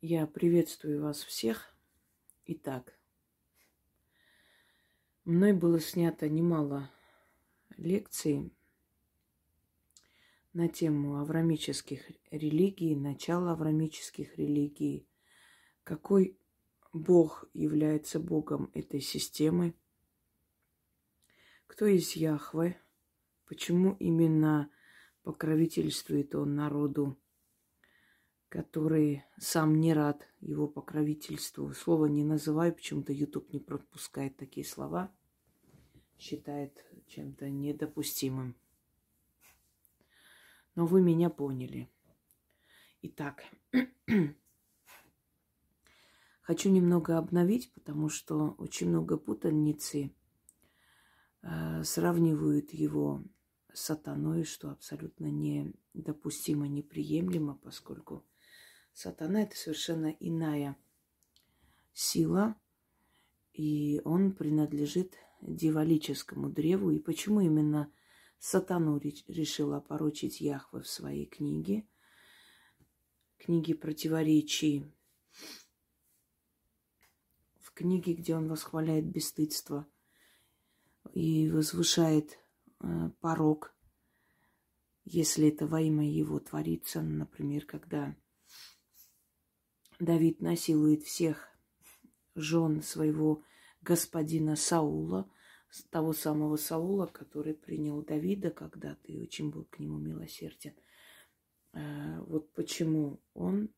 [0.00, 1.74] Я приветствую вас всех.
[2.46, 2.96] Итак,
[5.24, 6.88] мной было снято немало
[7.76, 8.52] лекций
[10.52, 15.08] на тему аврамических религий, начала аврамических религий,
[15.82, 16.38] какой
[16.92, 19.74] Бог является Богом этой системы,
[21.66, 22.80] кто есть Яхве,
[23.46, 24.70] почему именно
[25.24, 27.18] покровительствует он народу
[28.48, 31.72] который сам не рад его покровительству.
[31.74, 35.12] Слово не называю, почему-то YouTube не пропускает такие слова,
[36.18, 38.56] считает чем-то недопустимым.
[40.74, 41.90] Но вы меня поняли.
[43.02, 43.44] Итак,
[46.40, 50.10] хочу немного обновить, потому что очень много путаницы
[51.42, 53.22] э, сравнивают его
[53.72, 58.24] с сатаной, что абсолютно недопустимо, неприемлемо, поскольку
[58.98, 60.76] Сатана– это совершенно иная
[61.92, 62.56] сила,
[63.52, 66.90] и он принадлежит дьяволическому древу.
[66.90, 67.92] И почему именно
[68.40, 71.86] сатану решил опорочить Яхве в своей книге,
[73.36, 74.92] книге противоречий,
[77.60, 79.86] в книге, где он восхваляет бесстыдство
[81.14, 82.36] и возвышает
[82.80, 83.72] э, порог,
[85.04, 88.16] если это во имя его творится, например, когда
[89.98, 91.48] Давид насилует всех
[92.34, 93.42] жен своего
[93.82, 95.30] господина Саула,
[95.90, 100.74] того самого Саула, который принял Давида когда-то и очень был к нему милосерден.
[101.72, 103.70] А, вот почему он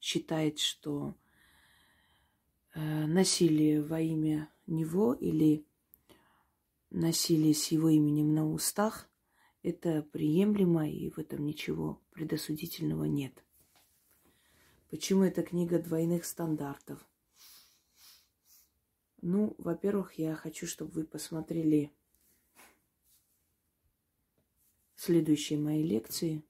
[0.00, 1.14] считает, что
[2.74, 5.66] а, насилие во имя него или
[6.90, 9.08] насилие с его именем на устах–
[9.62, 13.44] это приемлемо, и в этом ничего предосудительного нет.
[14.90, 17.06] Почему эта книга двойных стандартов?
[19.20, 21.92] Ну, во-первых, я хочу, чтобы вы посмотрели
[24.94, 26.42] следующие мои лекции.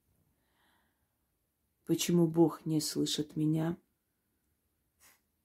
[1.85, 3.77] Почему Бог не слышит меня?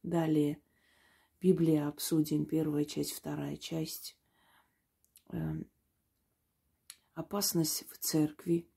[0.04, 0.62] Далее.
[1.40, 2.46] Библия обсудим.
[2.46, 4.16] Первая часть, вторая часть.
[5.30, 5.68] Эм,
[7.14, 8.68] опасность в церкви.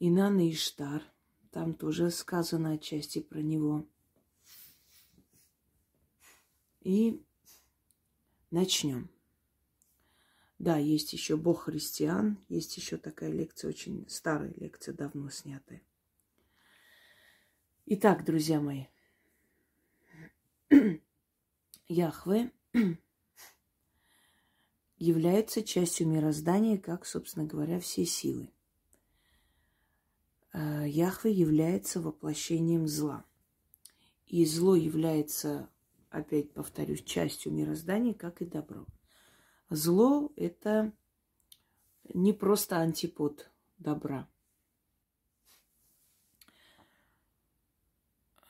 [0.00, 1.02] Инан и Иштар–
[1.56, 3.86] там тоже сказано отчасти про него.
[6.82, 7.24] И
[8.50, 9.08] начнем.
[10.58, 15.80] Да, есть еще Бог христиан, есть еще такая лекция, очень старая лекция, давно снятая.
[17.86, 18.84] Итак, друзья мои,
[21.88, 22.52] Яхве
[24.98, 28.50] является частью мироздания, как, собственно говоря, все силы.
[30.56, 33.26] Э, Яхве является воплощением зла.
[34.26, 35.68] И зло является,
[36.08, 38.86] опять повторюсь, частью мироздания, как и добро.
[39.68, 40.92] Зло– это
[42.14, 44.26] не просто антипод добра.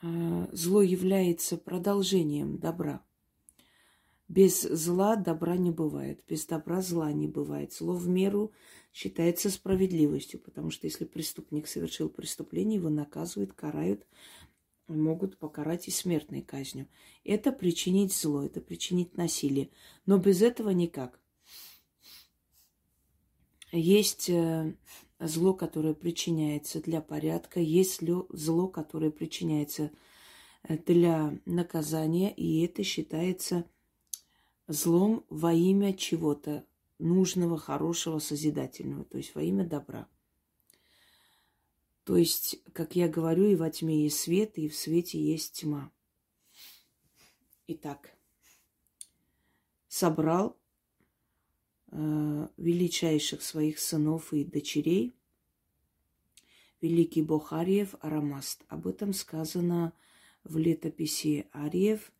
[0.00, 3.04] Э, зло является продолжением добра.
[4.28, 7.72] Без зла добра не бывает, без добра зла не бывает.
[7.72, 8.52] Зло в меру
[8.92, 14.04] считается справедливостью, потому что если преступник совершил преступление, его наказывают, карают,
[14.88, 16.88] могут покарать и смертной казнью.
[17.24, 19.70] Это причинить зло, это причинить насилие.
[20.06, 21.20] Но без этого никак.
[23.70, 24.74] Есть э,
[25.20, 28.00] зло, которое причиняется для порядка, есть
[28.30, 29.90] зло, которое причиняется
[30.62, 33.64] э, для наказания, и это считается
[34.68, 36.64] злом во имя чего-то
[36.98, 40.08] нужного, хорошего, созидательного, то есть во имя добра.
[42.04, 45.90] То есть, как я говорю, и во тьме есть свет, и в свете есть тьма.
[47.66, 48.16] Итак,
[49.88, 50.56] собрал
[51.90, 55.16] э, величайших своих сынов и дочерей,
[56.80, 58.64] великий бог Ариев Арамаст.
[58.68, 59.92] Об этом сказано
[60.44, 62.12] в летописи Ариев,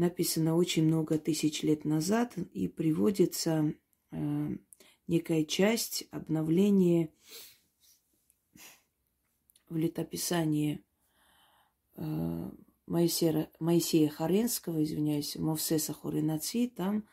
[0.00, 3.74] написано очень много тысяч лет назад и приводится
[4.10, 4.48] э,
[5.06, 7.12] некая часть обновления
[9.68, 10.82] в летописании
[11.96, 12.50] э,
[12.86, 17.06] Моисея, Моисея Харенского, извиняюсь, Мовсеса Хоринаци, там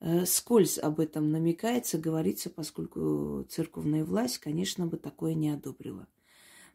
[0.00, 6.08] э, скользь об этом намекается, говорится, поскольку церковная власть, конечно, бы такое не одобрила.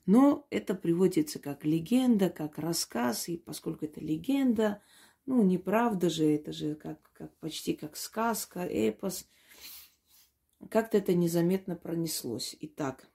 [0.06, 4.82] Но это приводится как легенда, как рассказ, и поскольку это легенда,
[5.30, 9.30] ну, неправда же, это же как, как почти как сказка, эпос.
[10.72, 12.56] Как-то это незаметно пронеслось.
[12.62, 13.08] Итак,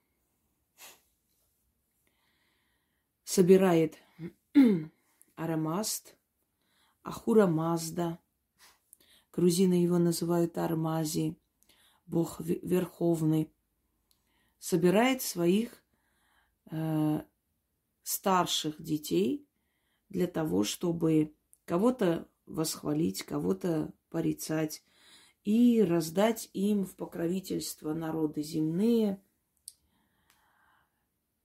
[3.24, 3.96] собирает
[5.34, 6.14] Арамаст,
[7.02, 8.20] Ахура Мазда.
[9.32, 11.36] Грузины его называют Армази,
[12.06, 13.52] бог верховный.
[14.60, 15.82] Собирает своих
[16.70, 17.24] э,
[18.04, 19.48] старших детей
[20.10, 21.33] для того, чтобы
[21.64, 24.82] кого-то восхвалить, кого-то порицать
[25.44, 29.20] и раздать им в покровительство народы земные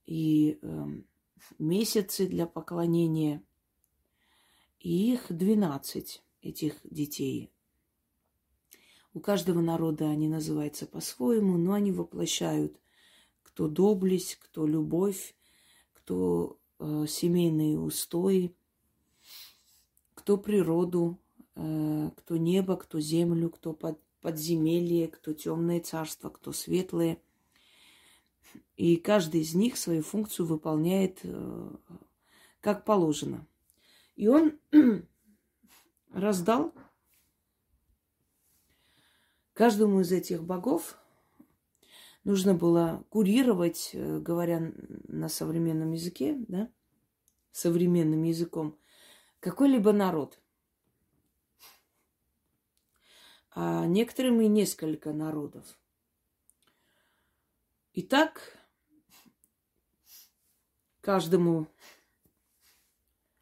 [0.06, 0.86] и э,
[1.58, 3.42] месяцы для поклонения.
[4.78, 7.52] И их двенадцать, этих детей.
[9.12, 12.80] У каждого народа они называются по-своему, но они воплощают
[13.42, 15.34] кто доблесть, кто любовь,
[15.92, 18.56] кто э, семейные устои,
[20.30, 21.18] кто природу,
[21.56, 27.20] э, кто небо, кто землю, кто под, подземелье, кто темное царство, кто светлое.
[28.76, 31.70] И каждый из них свою функцию выполняет э,
[32.60, 33.44] как положено.
[34.14, 34.56] И он
[36.12, 36.72] раздал
[39.52, 40.96] Каждому из этих богов
[42.22, 44.72] нужно было курировать, э, говоря
[45.08, 46.70] на современном языке, да,
[47.50, 48.78] современным языком,
[49.40, 50.38] какой-либо народ.
[53.52, 55.78] А некоторым и несколько народов.
[57.94, 58.56] Итак,
[61.00, 61.66] каждому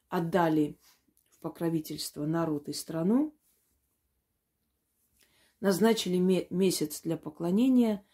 [0.09, 0.79] отдали
[1.29, 3.37] в покровительство народ и страну,
[5.61, 6.17] назначили
[6.51, 8.07] месяц для поклонения.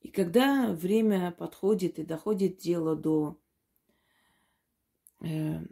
[0.00, 3.40] И когда время подходит и доходит дело до
[5.20, 5.64] э,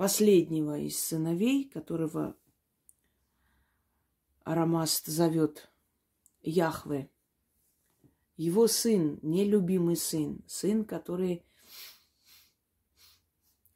[0.00, 2.34] последнего из сыновей, которого
[4.44, 5.70] Арамаст зовет
[6.40, 7.10] Яхве,
[8.38, 11.44] его сын, нелюбимый сын, сын, который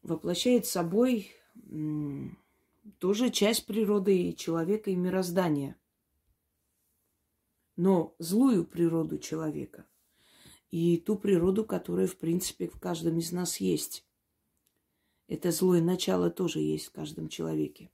[0.00, 1.30] воплощает собой
[2.98, 5.76] тоже часть природы и человека и мироздания–
[7.76, 9.84] но злую природу человека
[10.70, 14.06] и ту природу, которая, в принципе, в каждом из нас есть.
[15.26, 17.90] Это злое начало тоже есть в каждом человеке.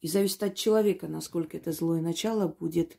[0.00, 2.98] И зависит от человека, насколько это злое начало будет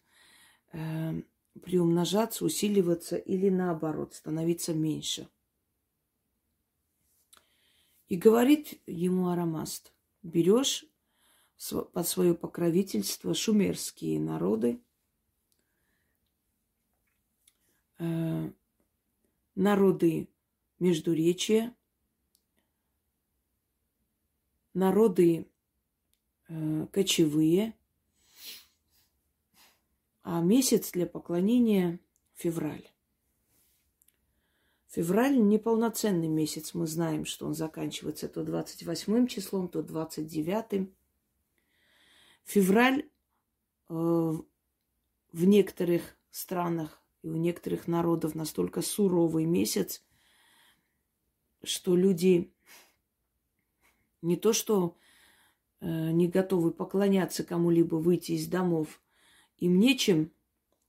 [0.71, 1.21] э,
[1.61, 5.29] приумножаться, усиливаться или наоборот, становиться меньше.
[8.07, 10.85] И говорит ему Арамаст, берешь
[11.93, 14.79] под свое покровительство шумерские народы,
[17.97, 18.51] э,
[19.55, 20.27] народы
[20.79, 21.75] Междуречия,
[24.75, 25.47] народы
[26.47, 27.73] э, кочевые,
[30.21, 31.99] а месяц для поклонения
[32.35, 32.87] февраль.
[34.89, 36.73] Февраль неполноценный месяц.
[36.73, 40.89] Мы знаем, что он заканчивается то 28 числом, то 29.
[42.45, 43.09] Февраль
[43.89, 44.43] э, в
[45.45, 50.03] некоторых странах и у некоторых народов настолько суровый месяц,
[51.63, 52.53] что люди
[54.25, 54.97] не то что
[55.81, 59.01] э, не готовы поклоняться кому-либо, выйти из домов,
[59.57, 60.31] им нечем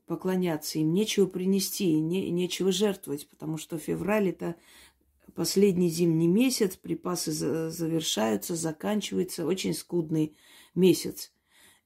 [0.06, 4.56] поклоняться, им нечего принести, не, нечего жертвовать, потому что февраль это
[5.34, 10.34] последний зимний месяц, припасы за, завершаются, заканчивается, очень скудный
[10.75, 11.32] месяц.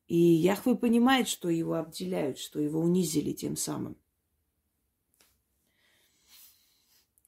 [0.07, 3.97] И Яхве понимает, что его обделяют, что его унизили тем самым.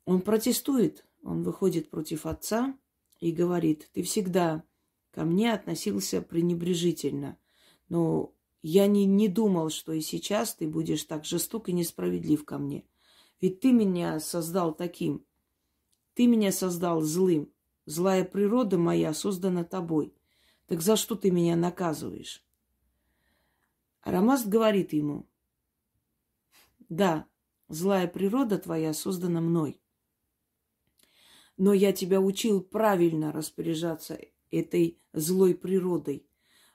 [0.04, 2.76] Он протестует, он выходит против отца
[3.22, 4.64] и говорит, ты всегда
[5.12, 7.38] ко мне относился пренебрежительно,
[7.88, 12.58] но я не, не думал, что и сейчас ты будешь так жесток и несправедлив ко
[12.58, 12.84] мне.
[13.40, 15.24] Ведь ты меня создал таким.
[16.14, 17.52] Ты меня создал злым.
[17.86, 20.12] Злая природа моя создана тобой.
[20.66, 22.44] Так за что ты меня наказываешь?
[24.00, 25.28] Арамаст говорит ему,
[26.88, 27.28] да,
[27.68, 29.81] злая природа твоя создана мной
[31.56, 34.18] но я тебя учил правильно распоряжаться
[34.50, 36.26] этой злой природой,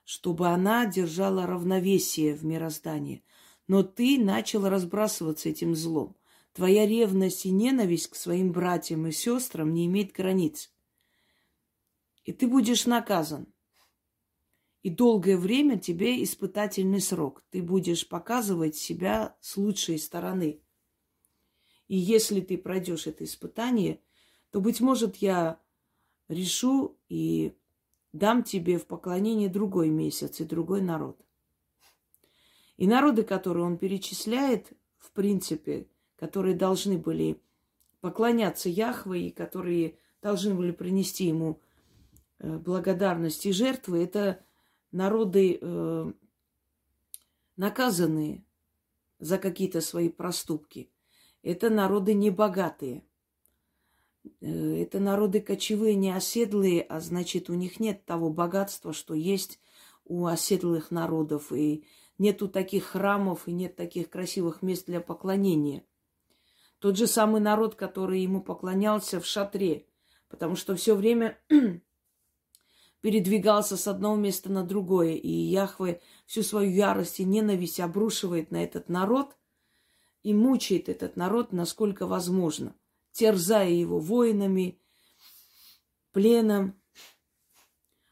[0.04, 3.24] чтобы она держала равновесие в мироздании.
[3.68, 6.16] Но ты начал разбрасываться этим злом.
[6.54, 10.74] Твоя ревность и ненависть к своим братьям и сестрам не имеет границ.
[12.24, 13.48] И ты будешь наказан.
[14.84, 17.44] И долгое время тебе испытательный срок.
[17.50, 20.62] Ты будешь показывать себя с лучшей стороны.
[21.88, 24.02] И если ты пройдешь это испытание–
[24.52, 25.60] то, быть может, я
[26.28, 27.56] решу и
[28.14, 31.20] дам тебе в поклонение другой месяц и другой народ.
[32.78, 37.42] И народы, которые он перечисляет, в принципе, которые должны были
[38.02, 41.60] поклоняться Яхве и которые должны были принести ему
[42.40, 44.44] э, благодарность и жертвы, это
[44.92, 46.12] народы э,
[47.56, 48.44] наказанные
[49.20, 50.92] за какие-то свои проступки.
[51.42, 53.07] Это народы небогатые.
[54.42, 59.60] Э, это народы кочевые, не оседлые, а значит, у них нет того богатства, что есть
[60.06, 61.52] у оседлых народов.
[61.52, 61.86] И
[62.18, 65.84] нету таких храмов, и нет таких красивых мест для поклонения.
[66.80, 69.88] Тот же самый народ, который ему поклонялся в шатре,
[70.30, 71.40] потому что все время
[73.02, 78.64] передвигался с одного места на другое, и Яхве всю свою ярость и ненависть обрушивает на
[78.64, 79.36] этот народ
[80.24, 82.76] и мучает этот народ, насколько возможно,
[83.18, 84.80] терзая его воинами,
[86.12, 86.80] пленом,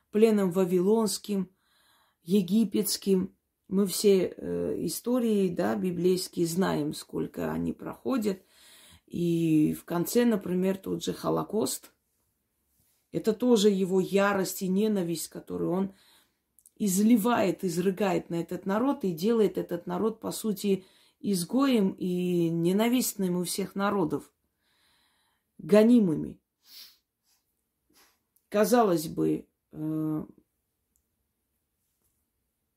[0.09, 1.51] пленом вавилонским,
[2.23, 3.37] египетским.
[3.67, 8.41] Мы все э, истории, да, библейские знаем, сколько они проходят.
[9.05, 11.91] И в конце, например, тот же Холокост–
[13.11, 15.95] это тоже его ярость и ненависть, которую он
[16.77, 20.83] изливает, изрыгает на этот народ и делает этот народ, по сути,
[21.19, 24.31] изгоем и ненавистным у всех народов,
[25.57, 26.39] гонимыми.
[28.49, 30.25] Казалось бы, э,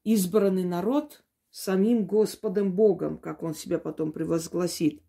[0.04, 5.02] избранный народ самим Господом Богом, как он себя потом превозгласит.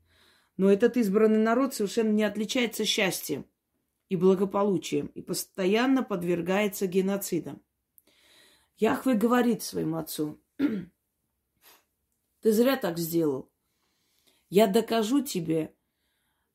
[0.57, 3.45] Но этот избранный народ совершенно не отличается счастьем
[4.09, 7.61] и благополучием и постоянно подвергается геноцидам.
[8.77, 10.41] Яхве говорит своему отцу,
[12.41, 13.51] ты зря так сделал.
[14.49, 15.75] Я докажу тебе,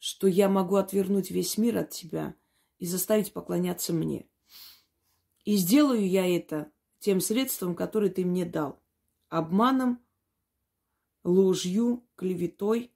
[0.04, 2.37] что я могу отвернуть весь мир от тебя
[2.76, 4.28] и заставить поклоняться мне.
[5.46, 8.82] И сделаю я это тем средством, которое ты мне дал.
[9.30, 10.04] Обманом,
[11.23, 12.92] ложью, клеветой,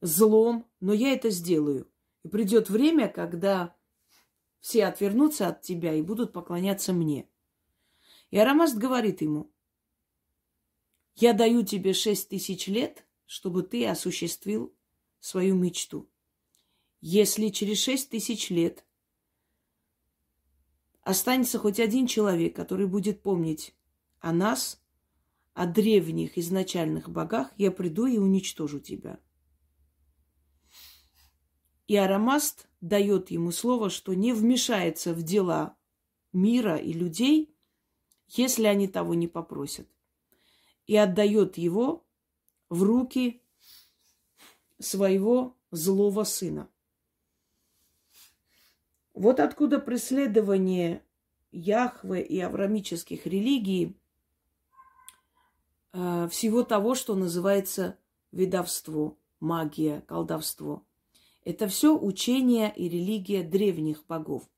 [0.00, 1.92] злом, но я это сделаю.
[2.22, 3.76] И придет время, когда
[4.60, 7.28] все отвернутся от тебя и будут поклоняться мне.
[8.30, 9.52] И Арамаст говорит ему,
[11.16, 14.74] я даю тебе шесть тысяч лет, чтобы ты осуществил
[15.20, 16.08] свою мечту.
[17.06, 18.82] Если через шесть тысяч лет
[21.02, 23.74] останется хоть один человек, который будет помнить
[24.20, 24.82] о нас,
[25.52, 29.20] о древних изначальных богах, я приду и уничтожу тебя.
[31.88, 35.76] И Арамаст дает ему слово, что не вмешается в дела
[36.32, 37.54] мира и людей,
[38.28, 39.86] если они того не попросят.
[40.86, 42.06] И отдает его
[42.70, 43.42] в руки
[44.78, 46.70] своего злого сына.
[49.14, 51.02] Вот откуда преследование
[51.50, 53.96] Яхве и аврамических религий
[55.92, 57.96] э, всего того, что называется
[58.32, 60.84] ведовство, магия, колдовство–
[61.44, 64.48] это все учение и религия древних богов.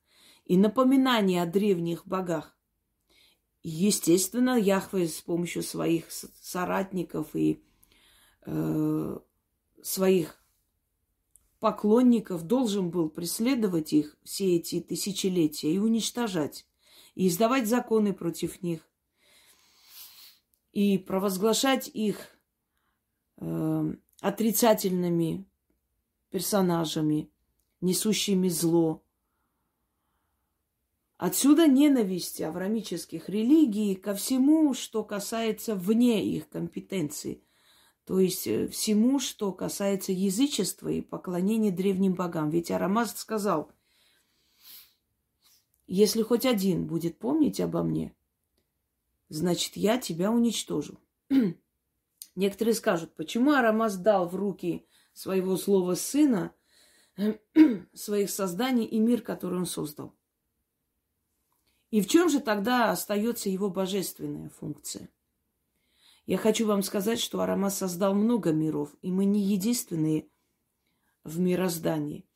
[0.44, 2.56] И напоминание о древних богах.
[3.62, 7.64] Естественно, Яхве с помощью своих соратников и
[8.42, 9.18] э,
[9.82, 10.40] своих
[11.66, 16.64] поклонников должен был преследовать их все эти тысячелетия и уничтожать,
[17.16, 18.88] и издавать законы против них,
[20.70, 22.38] и провозглашать их
[23.38, 25.44] э, отрицательными
[26.30, 27.32] персонажами,
[27.80, 29.02] несущими зло.
[31.16, 37.42] Отсюда ненависть аврамических религий ко всему, что касается вне их компетенции,
[38.06, 42.50] то есть э, всему, что касается язычества и поклонения древним богам.
[42.50, 43.72] Ведь Арамаз сказал,
[45.88, 48.14] если хоть один будет помнить обо мне,
[49.28, 51.00] значит, я тебя уничтожу.
[52.36, 56.54] Некоторые скажут, почему Арамаз дал в руки своего злого сына,
[57.92, 60.14] своих созданий и мир, который он создал.
[61.90, 65.08] И в чем же тогда остается его божественная функция?
[66.26, 70.28] Я хочу вам сказать, что Арама создал много миров, и мы не единственные
[71.24, 72.28] в мироздании.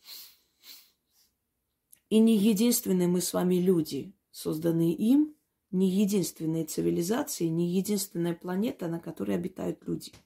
[2.08, 5.34] И не единственные мы с вами люди, созданные им,
[5.70, 10.12] не единственные цивилизации, не единственная планета, на которой обитают люди–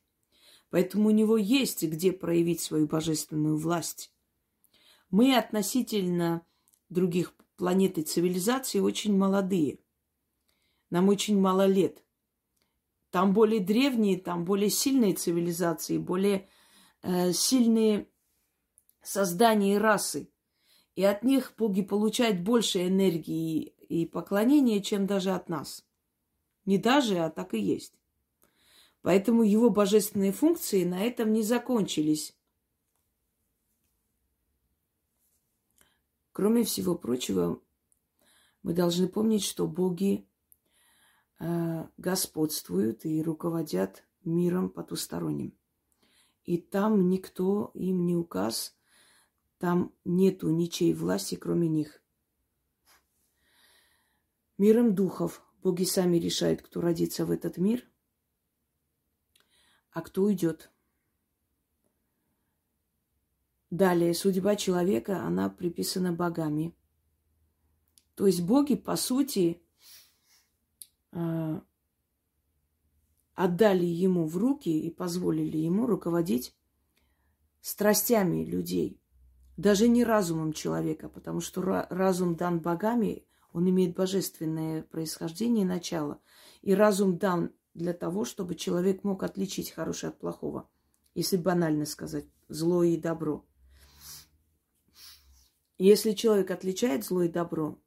[0.75, 4.13] Поэтому у него есть где проявить свою божественную власть.
[5.09, 6.45] Мы относительно
[6.89, 9.79] других планет и цивилизаций очень молодые.
[10.91, 12.04] Нам очень мало лет.
[13.15, 16.49] Там более древние, там более сильные цивилизации, более
[17.03, 18.09] э, сильные
[19.05, 20.33] создания и расы.
[20.97, 25.87] И от них боги получают больше энергии и поклонения, чем даже от нас.
[26.65, 27.95] Не даже, а так и есть.
[29.01, 32.37] Поэтому его божественные функции на этом не закончились.
[36.33, 37.61] Кроме всего прочего,
[38.65, 40.27] мы должны помнить, что боги
[41.39, 45.57] господствуют и руководят миром потусторонним.
[46.45, 48.77] И там никто им не указ,
[49.59, 52.03] там нету ничьей власти, кроме них.
[54.59, 57.83] Миром духов боги сами решают, кто родится в этот мир,
[59.91, 60.71] а кто уйдет.
[63.71, 66.77] Далее, судьба человека, она приписана богами.
[68.15, 69.64] То есть боги, по сути, э,
[73.35, 76.57] отдали ему в руки и позволили ему руководить
[77.61, 79.01] страстями людей,
[79.57, 86.21] даже не разумом человека, потому что разум дан богами, он имеет божественное происхождение и начало.
[86.63, 90.69] И разум дан для того, чтобы человек мог отличить хорошее от плохого,
[91.15, 93.45] если банально сказать, зло и добро.
[95.79, 97.79] если человек отличает зло и добро,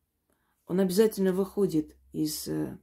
[0.68, 2.78] он обязательно выходит из Э,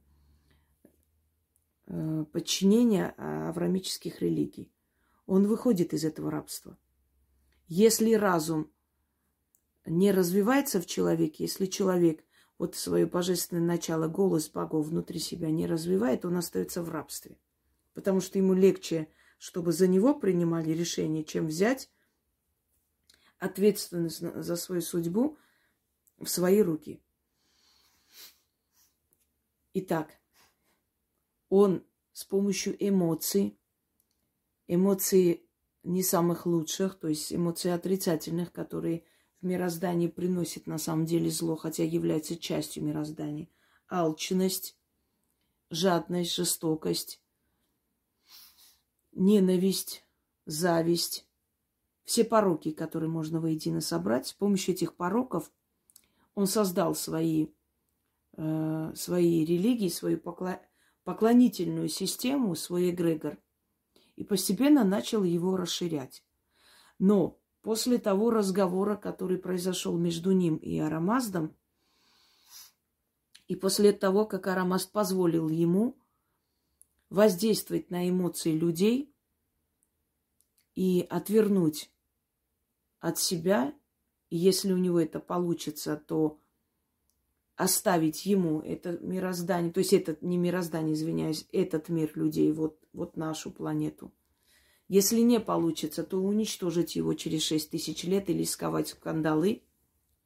[1.85, 4.71] подчинения аврамических религий.
[5.25, 6.77] Он выходит из этого рабства.
[7.67, 8.71] Если разум
[9.85, 12.23] не развивается в человеке, если человек
[12.57, 17.37] вот свое божественное начало, голос богов внутри себя не развивает, он остается в рабстве.
[17.93, 21.89] Потому что ему легче, чтобы за него принимали решения, чем взять
[23.39, 25.37] ответственность за свою судьбу
[26.17, 27.01] в свои руки.
[29.73, 30.17] Итак,
[31.55, 33.57] он с помощью эмоций,
[34.67, 35.47] эмоций
[35.83, 39.05] не самых лучших, то есть эмоций отрицательных, которые
[39.39, 43.47] в мироздании приносят на самом деле зло, хотя являются частью мироздания.
[43.89, 44.77] Алчность,
[45.69, 47.21] жадность, жестокость,
[49.13, 50.03] ненависть,
[50.45, 51.25] зависть.
[52.03, 55.49] Все пороки, которые можно воедино собрать, с помощью этих пороков
[56.33, 57.47] он создал свои,
[58.33, 60.59] э, свои религии, свою покла
[61.05, 63.37] поклонительную систему, свой эгрегор,
[64.17, 66.25] и постепенно начал его расширять.
[66.99, 71.55] Но после того разговора, который произошел между ним и Арамаздом,
[73.47, 75.95] и после того, как Арамазд позволил ему
[77.09, 79.13] воздействовать на эмоции людей
[80.73, 81.91] и отвернуть
[82.99, 83.75] от себя,
[84.31, 86.39] если у него это получится, то
[87.55, 93.15] оставить ему это мироздание, то есть этот, не мироздание, извиняюсь, этот мир людей, вот, вот
[93.15, 94.11] нашу планету.
[94.87, 99.63] Если не получится, то уничтожить его через шесть тысяч лет или сковать в кандалы.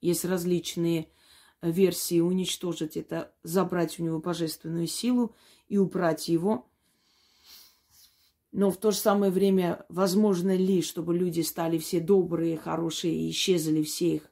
[0.02, 1.08] Есть различные
[1.62, 5.34] версии уничтожить это, забрать у него божественную силу
[5.70, 6.70] и убрать его.
[8.52, 13.30] Но в то же самое время, возможно ли, чтобы люди стали все добрые, хорошие и
[13.30, 14.32] исчезли все их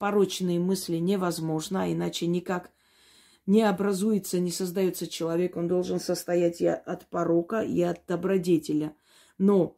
[0.00, 2.72] порочные мысли невозможно, а иначе никак
[3.44, 5.58] не образуется, не создается человек.
[5.58, 8.96] Он должен состоять и от порока, и от добродетеля.
[9.36, 9.76] Но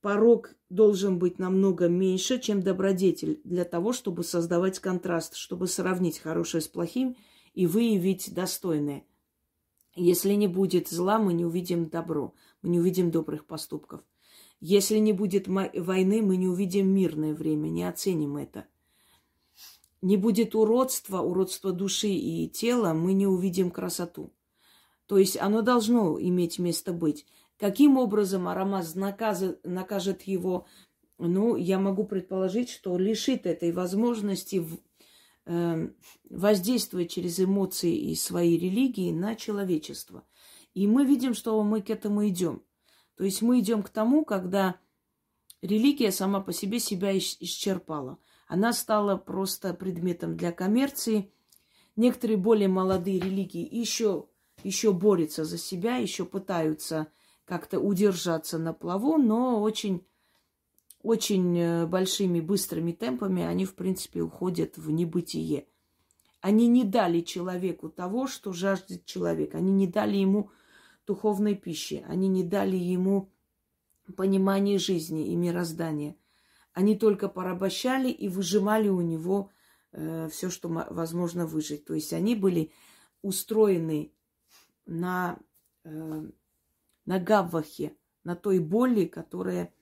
[0.00, 6.60] порок должен быть намного меньше, чем добродетель, для того, чтобы создавать контраст, чтобы сравнить хорошее
[6.60, 7.16] с плохим
[7.54, 9.04] и выявить достойное.
[9.94, 14.00] Если не будет зла, мы не увидим добро, мы не увидим добрых поступков.
[14.58, 18.66] Если не будет войны, мы не увидим мирное время, не оценим это–
[20.00, 24.32] не будет уродства, уродства души и тела, мы не увидим красоту.
[25.06, 27.26] То есть оно должно иметь место быть.
[27.58, 30.66] Каким образом Арамаз накажет, накажет его,
[31.18, 34.64] ну, я могу предположить, что лишит этой возможности
[35.46, 35.88] э,
[36.30, 40.24] воздействовать через эмоции и свои религии на человечество.
[40.74, 42.62] И мы видим, что мы к этому идем.
[43.16, 44.76] То есть мы идем к тому, когда
[45.60, 51.30] религия сама по себе себя исчерпала– она стала просто предметом для коммерции.
[51.96, 54.26] Некоторые более молодые религии еще,
[54.64, 57.08] еще борются за себя, еще пытаются
[57.44, 60.06] как-то удержаться на плаву, но очень,
[61.02, 65.66] очень э, большими быстрыми темпами они, в принципе, уходят в небытие.
[66.40, 69.54] Они не дали человеку того, что жаждет человек.
[69.54, 70.50] Они не дали ему
[71.06, 72.04] духовной пищи.
[72.08, 73.30] Они не дали ему
[74.16, 76.16] понимания жизни и мироздания–
[76.78, 79.50] они только порабощали и выжимали у него
[79.90, 81.84] э, все, что возможно выжить.
[81.84, 82.70] То есть они были
[83.20, 84.12] устроены
[84.86, 85.40] на,
[85.82, 86.22] э,
[87.04, 89.74] на гаввахе, на той боли, которая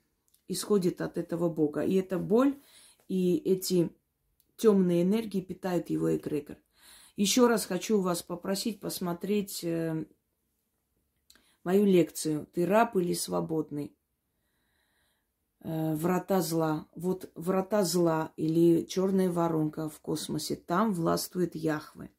[0.48, 1.82] исходит от этого Бога.
[1.82, 2.58] И эта боль
[3.08, 3.94] и эти
[4.56, 6.56] темные энергии питают его эгрегор.
[7.16, 10.06] Еще раз хочу вас попросить посмотреть э,
[11.62, 13.95] мою лекцию «Ты раб или свободный?».
[15.60, 16.86] Э, врата зла.
[16.94, 22.10] Вот врата зла или черная воронка в космосе, там властвует Яхве.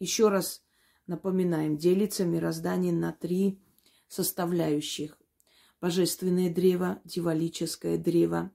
[0.00, 0.62] Еще раз
[1.06, 3.60] напоминаем, делится мироздание на три
[4.08, 5.18] составляющих.
[5.80, 8.50] Божественное древо, дьяволическое древо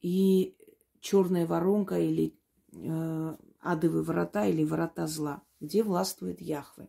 [0.00, 0.56] и
[1.00, 2.34] черная воронка или
[2.72, 6.88] э, адовые врата или врата зла, где властвует Яхве.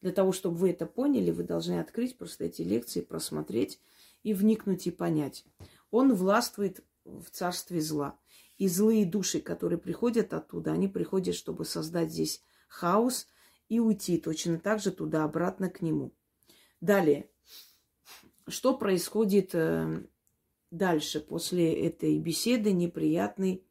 [0.00, 3.80] Для того, чтобы вы это поняли, вы должны открыть просто эти лекции, просмотреть
[4.22, 5.44] и вникнуть и понять.
[5.90, 8.18] Он властвует в царстве зла.
[8.58, 13.26] И злые души, которые приходят оттуда, они приходят, чтобы создать здесь хаос
[13.68, 16.12] и уйти точно так же туда-обратно к нему.
[16.80, 17.28] Далее.
[18.46, 20.04] Что происходит э,
[20.70, 23.64] дальше после этой беседы неприятной?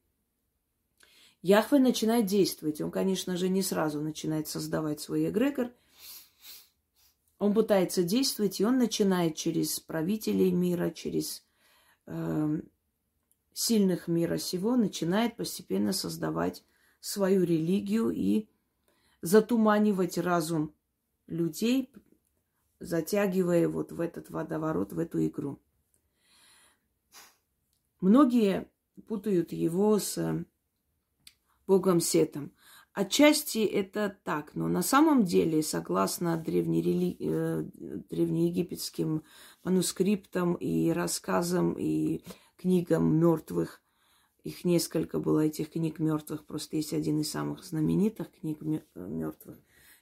[1.41, 2.81] Яхве начинает действовать.
[2.81, 5.71] Он, конечно же, не сразу начинает создавать свой эгрегор.
[7.41, 11.43] Он пытается действовать, и он начинает через правителей мира, через
[12.05, 12.61] э,
[13.51, 16.63] сильных мира сего, начинает постепенно создавать
[16.99, 18.47] свою религию и
[19.23, 20.75] затуманивать разум
[21.25, 21.91] людей,
[22.79, 25.59] затягивая вот в этот водоворот, в эту игру.
[28.01, 28.69] Многие
[29.07, 30.45] путают его с
[31.65, 32.51] богом Сетом.
[32.93, 37.15] Отчасти это так, но на самом деле, согласно древнерели...
[37.19, 37.63] э,
[38.09, 39.23] древнеегипетским
[39.63, 42.21] манускриптам и рассказам и
[42.57, 43.81] книгам мертвых,
[44.43, 48.59] их несколько было, этих книг мертвых, просто есть один из самых знаменитых книг
[48.95, 49.57] мертвых,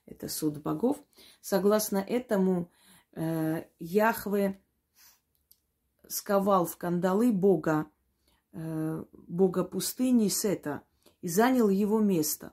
[0.08, 0.97] это суд богов.
[1.41, 2.71] Согласно этому,
[3.13, 4.60] э, Яхве
[6.08, 7.86] сковал в кандалы бога,
[8.54, 10.82] э, бога пустыни Сета
[11.21, 12.52] и занял его место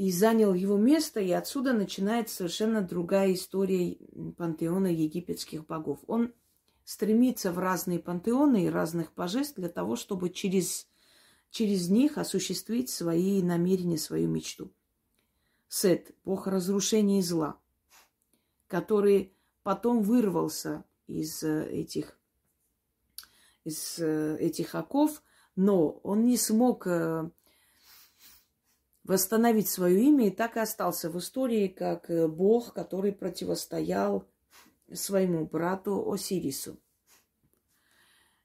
[0.00, 3.98] и занял его место, и отсюда начинается совершенно другая история
[4.38, 5.98] пантеона египетских богов.
[6.06, 6.32] Он
[6.86, 10.88] стремится в разные пантеоны и разных божеств для того, чтобы через,
[11.50, 14.72] через них осуществить свои намерения, свою мечту.
[15.68, 17.60] Сет, бог разрушения и зла,
[18.68, 22.18] который потом вырвался из э, этих,
[23.64, 25.22] из э, этих оков,
[25.56, 27.30] но он не смог э,
[29.10, 34.24] восстановить свое имя и так и остался в истории как э, бог, который противостоял
[34.92, 36.78] своему брату Осирису.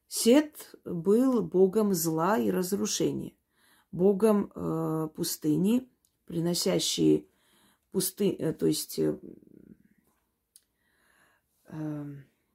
[0.08, 3.36] Сет был богом зла и разрушения,
[3.92, 5.88] богом э, пустыни,
[6.26, 7.30] приносящий
[7.92, 9.20] пусты, э, то есть э,
[11.68, 12.06] э,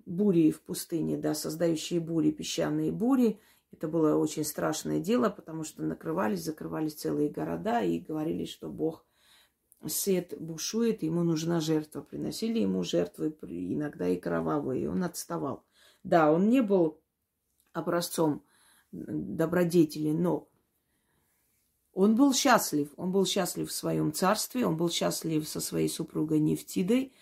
[0.05, 3.39] бури в пустыне, да, создающие бури, песчаные бури,
[3.73, 9.07] это было очень страшное дело, потому что накрывались, закрывались целые города и говорили, что Бог
[9.87, 12.03] свет бушует, ему нужна жертва.
[12.03, 15.65] Приносили ему жертвы, иногда и кровавые, и он отставал.
[16.03, 17.01] Да, он не был
[17.73, 18.43] образцом
[18.93, 20.49] добродетели, но
[21.93, 22.93] он был счастлив.
[22.97, 27.13] Он был счастлив в своем царстве, он был счастлив со своей супругой Нефтидой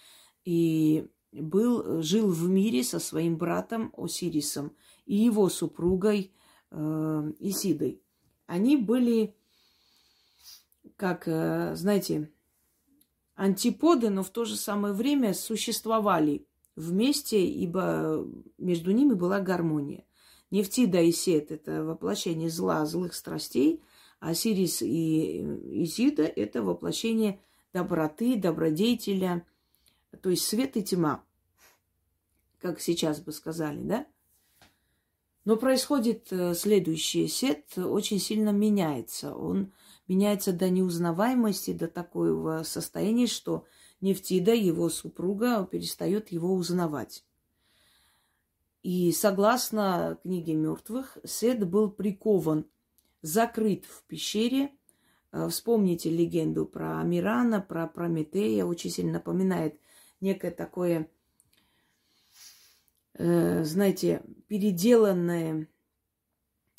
[0.45, 4.75] и был, жил в мире со своим братом Осирисом
[5.09, 6.33] и его супругой
[6.71, 8.03] э, Исидой.
[8.47, 9.35] Они были,
[10.97, 12.31] как, э, знаете,
[13.35, 18.27] антиподы, но в то же самое время существовали вместе, ибо
[18.59, 20.05] между ними была гармония.
[20.51, 23.83] Нефтида и Сет– это воплощение зла, злых страстей,
[24.21, 25.41] а Сирис и
[25.85, 27.41] Изида– это воплощение
[27.73, 29.47] доброты, добродетеля,
[30.21, 31.25] то есть свет и тьма,
[32.59, 34.07] как сейчас бы сказали, да?
[35.49, 37.27] Но происходит э, следующее.
[37.27, 39.35] Сет очень сильно меняется.
[39.35, 39.73] Он
[40.07, 43.65] меняется до неузнаваемости, до такого состояния, что
[44.03, 47.25] Нефтида, его супруга, перестает его узнавать.
[48.83, 52.67] И согласно книге мертвых, Сет был прикован,
[53.23, 54.73] закрыт в пещере.
[55.33, 58.67] Э, вспомните легенду про Амирана, про Прометея.
[58.67, 59.81] Очень сильно напоминает
[60.21, 61.09] некое такое
[63.21, 65.69] Э, знаете, переделанное,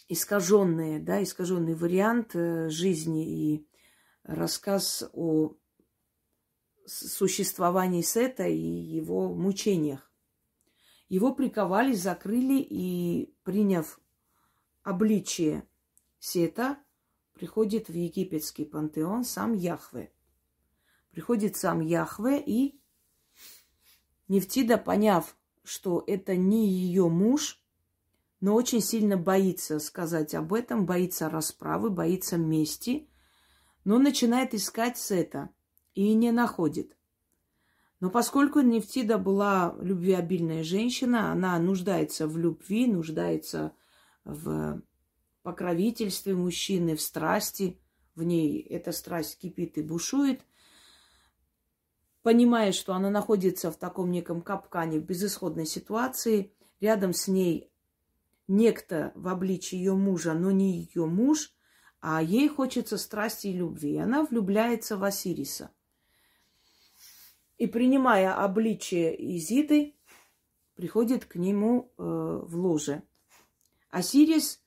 [0.07, 3.67] искаженное, да, искаженный вариант э, жизни и
[4.23, 5.57] рассказ о
[6.85, 10.09] существовании Сета и его мучениях.
[11.09, 13.99] Его приковали, закрыли и, приняв
[14.81, 15.67] обличие
[16.19, 16.77] Сета,
[17.33, 20.13] приходит в египетский пантеон сам Яхве.
[21.11, 22.79] Приходит сам Яхве и
[24.29, 25.35] Нефтида, поняв,
[25.69, 27.61] что это не ее муж,
[28.41, 33.07] но очень сильно боится сказать об этом, боится расправы, боится мести,
[33.85, 35.49] но начинает искать Сета
[35.93, 36.97] и не находит.
[37.99, 43.73] Но поскольку Нефтида была любвеобильная женщина, она нуждается в любви, нуждается
[44.23, 44.81] в
[45.43, 47.79] покровительстве мужчины, в страсти,
[48.15, 50.41] в ней эта страсть кипит и бушует,
[52.23, 57.71] понимая, что она находится в таком неком капкане, в безысходной ситуации, рядом с ней
[58.47, 61.53] некто в обличии ее мужа, но не ее муж,
[62.01, 63.93] а ей хочется страсти и любви.
[63.93, 65.71] И она влюбляется в Осириса.
[67.57, 69.95] И принимая обличие Изиды,
[70.75, 73.03] приходит к нему э, в ложе.
[73.89, 74.63] Осирис,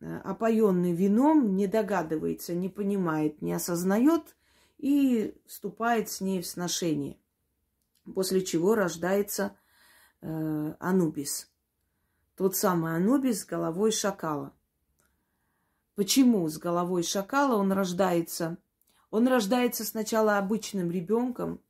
[0.00, 4.35] э, опоенный вином, не догадывается, не понимает, не осознает
[4.78, 7.18] и вступает с ней в сношение.
[8.14, 9.56] После чего рождается
[10.20, 11.50] э, Анубис.
[12.36, 14.52] Тот самый Анубис с головой шакала.
[15.94, 18.58] Почему с головой шакала он рождается?
[19.10, 21.60] Он рождается сначала обычным ребенком,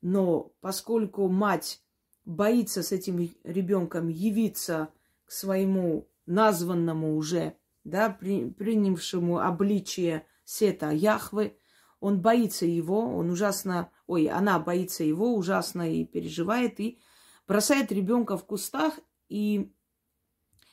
[0.00, 1.80] но поскольку мать
[2.24, 4.88] боится с этим ребенком явиться
[5.24, 11.56] к своему названному уже, да, при, принявшему обличие Сета Яхвы,
[12.00, 16.98] он боится его, он ужасно, ой, она боится его, ужасно и переживает, и
[17.46, 18.94] бросает ребенка в кустах,
[19.28, 19.72] и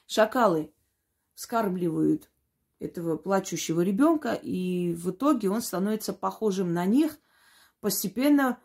[0.08, 0.72] шакалы
[1.34, 2.30] вскармливают
[2.80, 7.18] этого плачущего ребенка, и в итоге он становится похожим на них,
[7.80, 8.60] постепенно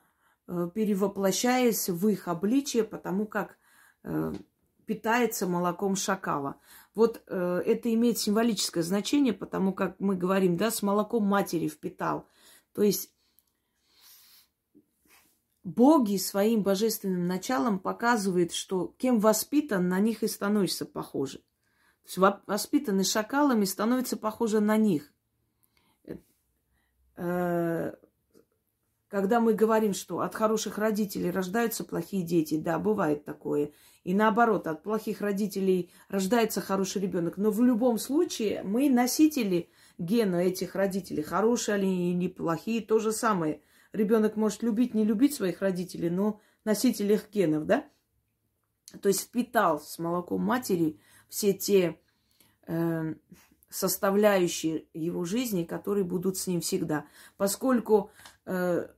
[0.46, 3.56] э, перевоплощаясь в их обличие, потому как
[4.02, 4.34] э,
[4.84, 6.56] питается молоком шакала.
[6.94, 12.26] Вот э, это имеет символическое значение, потому как мы говорим, да, с молоком матери впитал.
[12.80, 13.12] То есть
[15.64, 21.42] боги своим божественным началом показывают, что кем воспитан, на них и становится похожи
[22.16, 25.12] воспитанный шакалами, становится похоже на них.
[27.16, 27.92] Э,
[29.08, 33.72] когда мы говорим, что от хороших родителей рождаются плохие дети, да, бывает такое.
[34.04, 37.36] И наоборот, от плохих родителей рождается хороший ребенок.
[37.36, 39.68] Но в любом случае мы носители
[40.00, 41.22] гена этих родителей.
[41.22, 43.60] Хорошие они или плохие, то же самое.
[43.92, 47.84] Ребенок может любить, не любить своих родителей, но носитель их генов, да?
[49.02, 52.00] То есть впитал с молоком матери все те
[52.66, 53.14] э,
[53.68, 57.04] составляющие его жизни, которые будут с ним всегда.
[57.36, 58.10] Поскольку
[58.46, 58.88] э,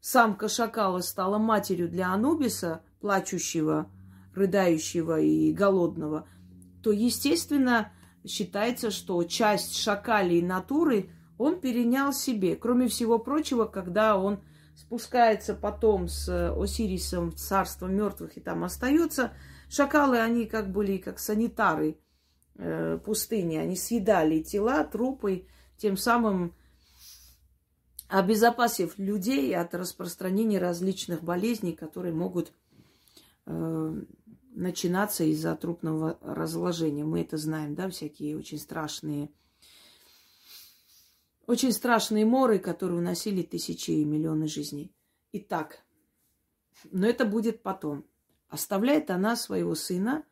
[0.00, 3.90] самка шакала стала матерью для Анубиса, плачущего,
[4.34, 6.26] рыдающего и голодного,
[6.82, 7.92] то, естественно,
[8.26, 12.56] считается, что часть шакалей натуры он перенял себе.
[12.56, 14.40] Кроме всего прочего, когда он
[14.76, 19.32] спускается потом с Осирисом в царство мертвых и там остается,
[19.70, 21.96] Шакалы, они как были как санитары
[22.56, 23.56] э, пустыни.
[23.56, 26.56] Они съедали тела, трупы, тем самым
[28.08, 32.52] обезопасив людей от распространения различных болезней, которые могут
[33.46, 34.02] э,
[34.60, 37.04] начинаться из-за трупного разложения.
[37.04, 39.30] Мы это знаем, да, всякие очень страшные,
[41.46, 44.92] очень страшные моры, которые уносили тысячи и миллионы жизней.
[45.32, 45.82] Итак,
[46.90, 48.04] но это будет потом.
[48.48, 50.24] Оставляет она своего сына,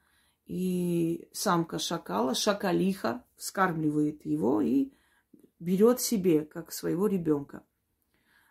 [0.46, 4.92] и самка шакала, шакалиха, вскармливает его и
[5.58, 7.62] берет себе, как своего ребенка.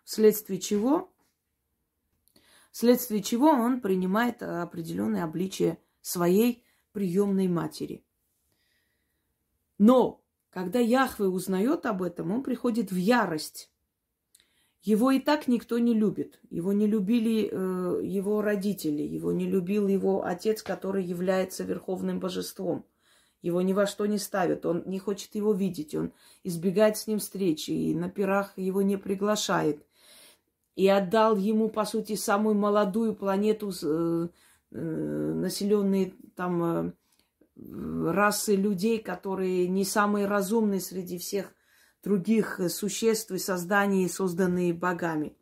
[0.06, 1.12] Вследствие чего,
[2.78, 8.06] вследствие чего он принимает определенное обличие своей приемной матери.
[9.80, 13.72] Но когда Яхве узнает об этом, он приходит в ярость
[14.84, 16.40] его и так никто не любит.
[16.52, 22.86] Его не любили э, его родители, его не любил его отец, который является верховным божеством.
[23.42, 26.14] Его ни во что не ставят, он не хочет его видеть, он
[26.44, 29.84] избегает с ним встречи и на пирах его не приглашает.
[30.78, 34.28] И отдал ему, по сути, самую молодую планету, э,
[34.72, 41.52] э, населенные там э, расы людей, которые не самые разумные среди всех
[42.04, 45.36] других э, существ и созданий, созданные богами.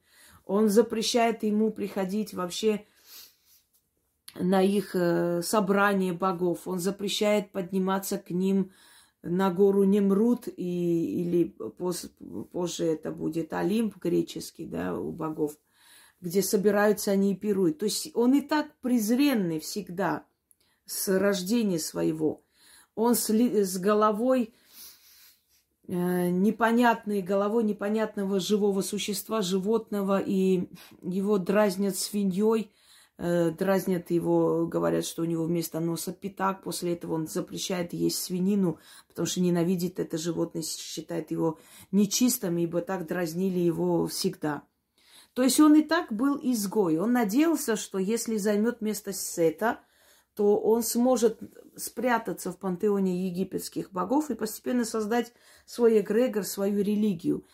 [0.45, 2.85] Он запрещает ему приходить вообще
[4.35, 6.65] на их э, собрание богов.
[6.65, 8.71] Он запрещает подниматься к ним
[9.25, 12.11] на гору Немрут, и, или поз,
[12.51, 15.57] позже это будет Олимп греческий, да, у богов,
[16.21, 17.79] где собираются они и пируют.
[17.79, 20.25] То есть он и так презренный всегда
[20.85, 22.43] с рождения своего.
[22.95, 24.53] Он с, с головой
[25.87, 30.67] Э, непонятной головой непонятного живого существа, животного, и
[31.03, 32.71] его дразнят свиньей,
[33.17, 38.77] дразнят его, говорят, что у него вместо носа пятак, после этого он запрещает есть свинину,
[39.07, 41.57] потому что ненавидит это животное, считает его
[41.91, 44.63] нечистым, ибо так дразнили его всегда.
[45.33, 46.97] То есть он и так был изгой.
[46.97, 49.79] Он надеялся, что если займет место Сета,
[50.33, 51.39] то он сможет
[51.77, 55.33] спрятаться в пантеоне египетских богов и постепенно создать
[55.65, 57.45] свой эгрегор, свою религию.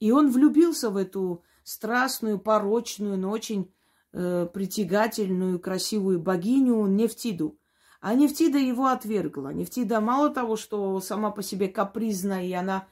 [0.00, 3.72] И он влюбился в эту страстную, порочную, но очень
[4.12, 7.58] э, притягательную, красивую богиню Нефтиду.
[8.00, 9.52] А Нефтида его отвергла.
[9.52, 12.88] Нефтида мало того, что сама по себе капризна, и она,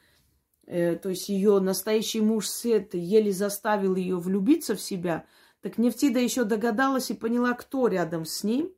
[0.66, 5.24] э, то есть ее настоящий муж Сет еле заставил ее влюбиться в себя,
[5.61, 8.72] так Нефтида еще догадалась и поняла, кто рядом с ним,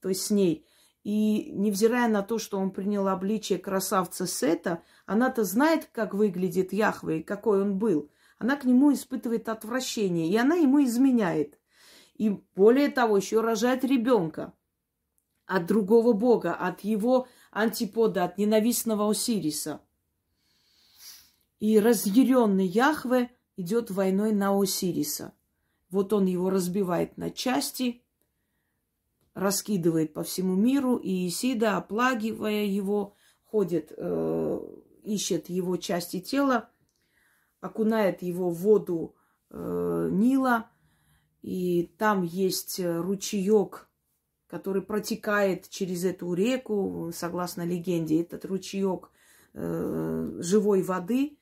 [0.00, 0.66] то есть с ней.
[1.04, 7.20] И невзирая на то, что он принял обличие красавца Сета, она-то знает, как выглядит Яхве
[7.20, 8.10] и какой он был.
[8.38, 11.57] Она к нему испытывает отвращение, и она ему изменяет.
[12.18, 14.52] И более того, еще рожает ребенка
[15.46, 19.80] от другого бога, от его антипода, от ненавистного Осириса.
[21.60, 25.32] И разъяренный Яхве идет войной на Осириса.
[25.90, 28.02] Вот он его разбивает на части,
[29.32, 34.60] раскидывает по всему миру, и Исида, оплагивая его, ходит, э,
[35.04, 36.68] ищет его части тела,
[37.60, 39.16] окунает его в воду
[39.50, 40.70] э, Нила,
[41.42, 43.88] и там есть ручеек
[44.48, 49.10] который протекает через эту реку, согласно легенде, этот ручеек
[49.52, 51.38] э, живой воды.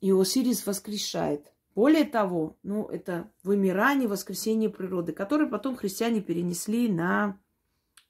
[0.00, 1.52] И Осирис воскрешает.
[1.74, 7.38] Более того, ну, это вымирание, воскресение природы, которое потом христиане перенесли на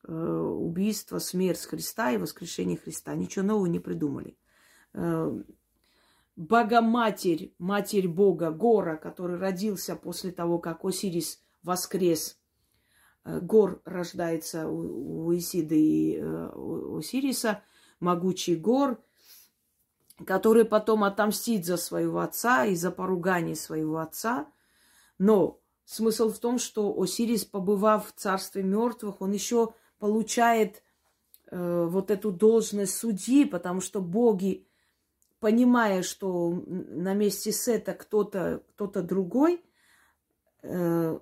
[0.07, 3.14] э, убийство, смерть Христа и воскрешение Христа.
[3.14, 4.37] Ничего нового не придумали.
[4.92, 5.33] Э,
[6.37, 12.38] Богоматерь, Матерь Бога, Гора, который родился после того, как Осирис воскрес–
[13.27, 17.62] Э, гор рождается у, Исиды и э, у Сириса,
[17.99, 19.03] могучий гор,
[20.25, 24.46] который потом отомстит за своего отца и за поругание своего отца.
[25.18, 30.85] Но смысл в том, что Осирис, побывав в царстве мертвых, он еще получает
[31.51, 34.68] э, вот эту должность судьи, потому что боги,
[35.47, 39.63] понимая, что на месте Сета кто-то кто другой,
[40.65, 41.21] э,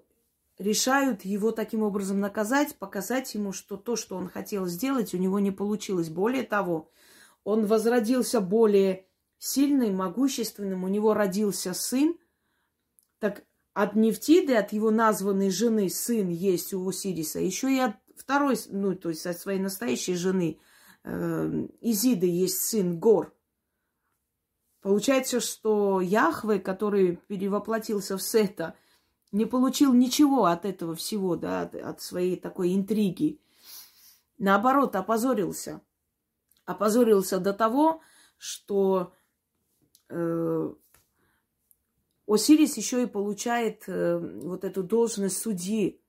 [0.59, 5.41] решают его таким образом наказать, показать ему, что то, что он хотел сделать, у него
[5.41, 6.09] не получилось.
[6.09, 6.91] Более того,
[7.45, 9.05] он возродился более
[9.37, 12.17] сильным, могущественным, у него родился сын.
[13.19, 18.57] Так от Нефтиды, от его названной жены сын есть у Осириса, еще и от второй,
[18.71, 20.61] ну, то есть от своей настоящей жены
[21.03, 23.34] э, Изиды есть сын Гор.
[24.85, 28.77] Получается, что Яхве, который перевоплотился в Сета–
[29.35, 33.40] не получил ничего от этого всего, да, от, от своей такой интриги.
[34.38, 35.81] Наоборот, опозорился.
[36.66, 38.01] Опозорился до того,
[38.38, 39.12] что
[40.09, 40.73] э,
[42.29, 46.01] Осирис еще и получает э, вот эту должность судьи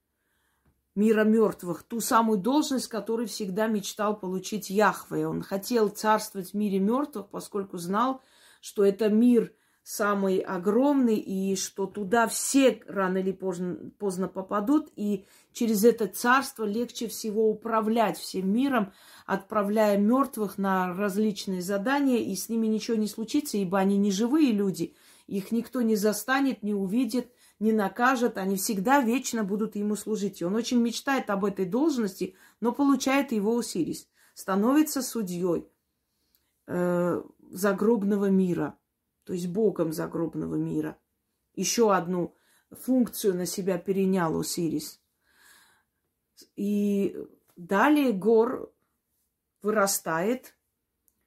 [0.94, 5.28] мира мертвых, ту самую должность, которую всегда мечтал получить Яхве.
[5.28, 8.22] Он хотел царствовать в мире мертвых, поскольку знал,
[8.66, 15.26] что это мир– самый огромный, и что туда все рано или поздно, поздно попадут, и
[15.54, 18.94] через это царство легче всего управлять всем миром,
[19.28, 24.52] отправляя мертвых на различные задания, и с ними ничего не случится, ибо они не живые
[24.52, 24.96] люди,
[25.28, 30.42] их никто не застанет, не увидит, не накажет, они всегда вечно будут ему служить.
[30.42, 35.68] И он очень мечтает об этой должности, но получает его Осирис, становится судьей.
[36.68, 38.78] Э, загробного мира–
[39.26, 40.98] то есть богом загробного мира.
[41.56, 42.36] Еще одну
[42.72, 45.02] функцию на себя перенял Осирис.
[46.56, 47.18] И
[47.56, 48.72] далее гор
[49.62, 50.56] вырастает,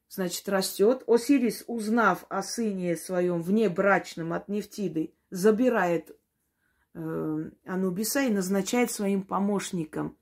[0.09, 1.03] значит, растет.
[1.07, 6.17] Осирис, узнав о сыне своем внебрачном от Нефтиды, забирает
[6.95, 10.17] э, Анубиса и назначает своим помощником,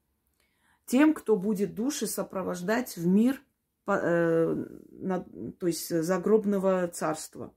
[0.87, 3.43] тем, кто будет души сопровождать в мир,
[3.87, 7.55] то есть загробного царства.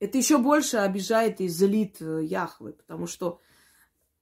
[0.00, 3.40] Это еще больше обижает и злит э, Яхвы, потому что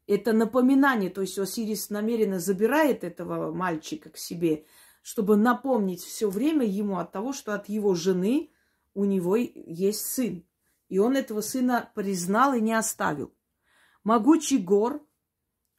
[0.06, 4.64] это напоминание, то есть Осирис намеренно забирает этого мальчика к себе,
[5.00, 8.50] чтобы напомнить все время ему от того, что от его жены
[8.94, 10.44] у него есть сын.
[10.88, 13.34] И он этого сына признал и не оставил.
[14.04, 15.04] Могучий гор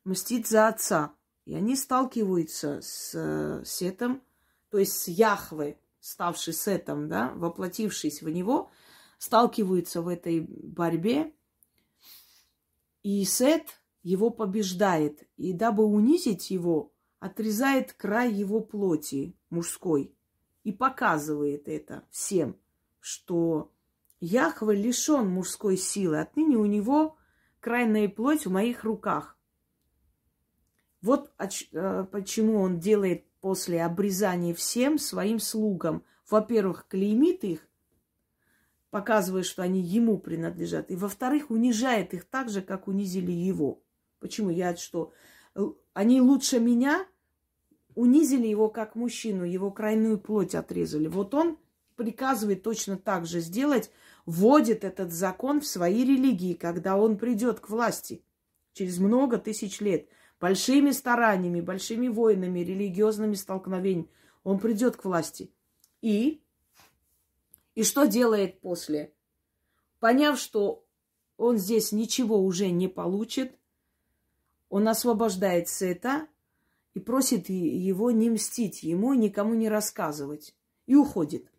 [0.03, 1.13] мстит за отца.
[1.45, 4.23] И они сталкиваются с э, Сетом,
[4.73, 8.69] то есть с Яхвой, ставший Сетом, да, воплотившись в него–
[9.23, 11.31] сталкиваются в этой борьбе,
[13.03, 15.23] и Сет его побеждает.
[15.37, 20.13] И дабы унизить его, отрезает край его плоти мужской
[20.65, 22.57] и показывает это всем,
[22.99, 23.71] что
[24.19, 26.19] Яхве лишен мужской силы.
[26.19, 27.15] Отныне у него
[27.61, 29.37] крайняя плоть в моих руках.
[31.01, 36.05] Вот э, почему он делает после обрезания всем своим слугам.
[36.29, 37.67] Во-первых, клеймит их,
[38.89, 40.89] показывая, что они ему принадлежат.
[40.89, 43.83] И во-вторых, унижает их так же, как унизили его.
[44.19, 44.49] Почему?
[44.49, 45.11] Я что?
[45.93, 47.05] Они лучше меня
[47.95, 51.07] унизили его как мужчину, его крайную плоть отрезали.
[51.07, 51.57] Вот он
[51.97, 53.91] приказывает точно так же сделать,
[54.25, 58.23] вводит этот закон в свои религии, когда он придет к власти
[58.71, 60.07] через много тысяч лет,
[60.43, 64.09] большими стараниями, большими войнами, религиозными столкновениями.
[64.43, 65.53] Он придет к власти.
[66.01, 66.43] И,
[67.75, 69.13] и что делает после?
[70.01, 70.83] Поняв, что
[71.37, 73.57] он здесь ничего уже не получит,
[74.67, 76.27] он освобождает Сета
[76.93, 80.57] и просит его не мстить ему и никому не рассказывать.
[80.87, 81.49] И уходит.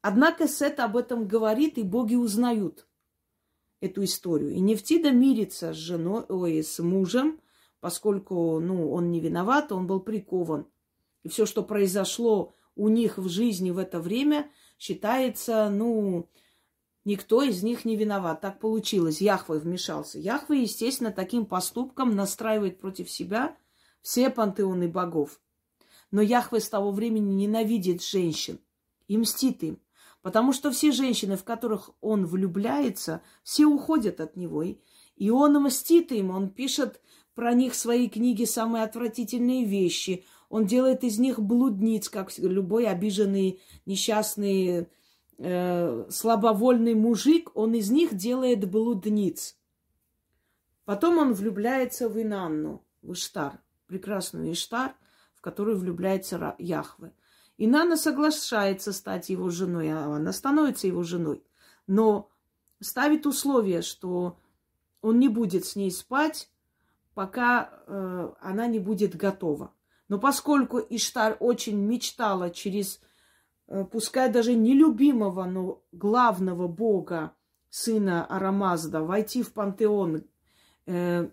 [0.00, 2.86] Однако Сет об этом говорит, и боги узнают
[3.80, 4.52] эту историю.
[4.52, 7.40] И Нефтида мирится с женой, ой, с мужем,
[7.80, 10.66] поскольку, ну, он не виноват, он был прикован.
[11.22, 16.28] И все, что произошло у них в жизни в это время, считается, ну,
[17.04, 18.40] никто из них не виноват.
[18.40, 19.20] Так получилось.
[19.20, 20.18] Яхве вмешался.
[20.18, 23.56] Яхве, естественно, таким поступком настраивает против себя
[24.02, 25.40] все пантеоны богов.
[26.10, 28.58] Но Яхве с того времени ненавидит женщин
[29.08, 29.78] и мстит им.
[30.22, 34.62] Потому что все женщины, в которых он влюбляется, все уходят от него.
[34.62, 37.00] И он мстит им, он пишет
[37.40, 40.26] про них свои книги самые отвратительные вещи.
[40.50, 44.88] Он делает из них блудниц, как любой обиженный, несчастный,
[45.38, 47.50] э, слабовольный мужик.
[47.54, 49.56] Он из них делает блудниц.
[50.84, 54.94] Потом он влюбляется в Инанну, в Иштар, прекрасную Иштар,
[55.34, 57.14] в которую влюбляется Яхве.
[57.56, 61.42] И Нана соглашается стать его женой, а она становится его женой.
[61.86, 62.28] Но
[62.80, 64.36] ставит условие, что
[65.00, 66.50] он не будет с ней спать,
[67.14, 69.72] пока э, она не будет готова.
[70.08, 73.00] Но поскольку Иштар очень мечтала через,
[73.68, 77.34] э, пускай даже нелюбимого, но главного бога,
[77.68, 80.24] сына Арамазда, войти в пантеон
[80.86, 81.28] э,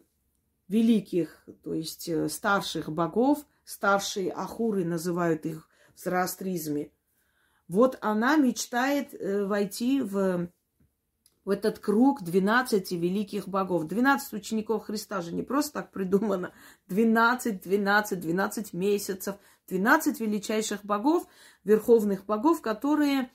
[0.68, 6.92] великих, то есть э, старших богов, старшие ахуры называют их в зороастризме.
[7.68, 10.50] Вот она мечтает э, войти в,
[11.48, 13.86] в этот круг 12 великих богов.
[13.86, 16.52] 12 учеников Христа же не просто так придумано.
[16.90, 19.38] 12, 12, 12 месяцев.
[19.70, 21.26] 12 величайших богов,
[21.64, 23.32] верховных богов, которые,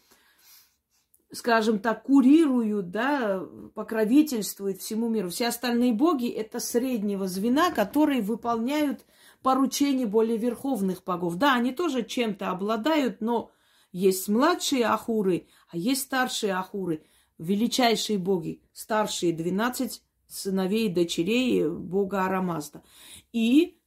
[1.32, 5.30] скажем так, курируют, да, покровительствуют всему миру.
[5.30, 9.06] Все остальные боги– это среднего звена, которые выполняют
[9.42, 11.36] поручений более верховных богов.
[11.36, 13.52] Да, они тоже чем-то обладают, но
[13.90, 17.02] есть младшие ахуры, а есть старшие ахуры,
[17.42, 22.82] величайшие боги, старшие 12 сыновей и дочерей бога Арамазда.
[23.32, 23.78] И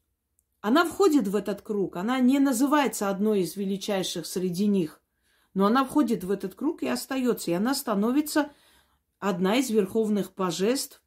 [0.62, 5.01] она входит в этот круг, она не называется одной из величайших среди них,
[5.53, 8.51] но она входит в этот круг и остается, и она становится
[9.20, 11.01] одна из верховных божеств,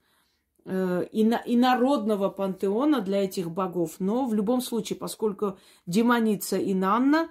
[0.71, 3.97] Э, и, на, и народного пантеона для этих богов.
[4.01, 7.31] Но в любом случае, поскольку демоница и Нанна,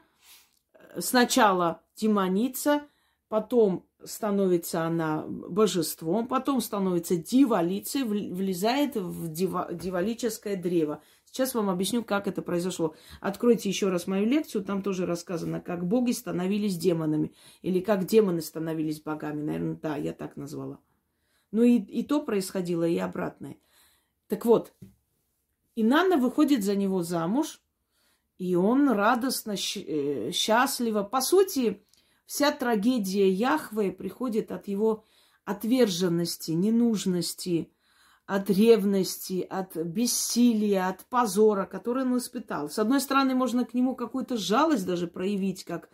[0.73, 2.87] э, сначала демоница,
[3.29, 11.01] потом становится она божеством, потом становится дивалицей, влезает в дива, дивалическое древо.
[11.25, 12.95] Сейчас вам объясню, как это произошло.
[13.19, 18.41] Откройте еще раз мою лекцию, там тоже рассказано, как боги становились демонами, или как демоны
[18.41, 19.41] становились богами.
[19.41, 20.79] Наверное, да, я так назвала.
[21.51, 23.57] Ну и, и то происходило, и обратное.
[24.27, 24.73] Так вот,
[25.75, 27.61] Инанна выходит за него замуж,
[28.37, 31.03] и он радостно, э, счастливо.
[31.03, 31.83] По сути,
[32.27, 35.03] вся трагедия Яхве приходит от его
[35.45, 37.71] отверженности, ненужности,
[38.27, 42.69] от ревности, от бессилия, от позора, который он испытал.
[42.69, 45.89] С одной стороны, можно к нему какую-то жалость даже проявить, как,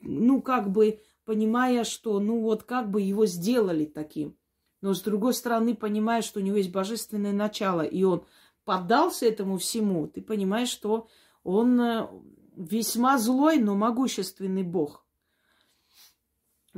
[0.00, 4.38] ну, как бы понимая, что, ну, вот как бы его сделали таким
[4.82, 8.26] но с другой стороны, понимая, что у него есть божественное начало, и он
[8.64, 11.08] поддался этому всему, ты понимаешь, что
[11.44, 12.08] он э,
[12.56, 15.06] весьма злой, но могущественный Бог.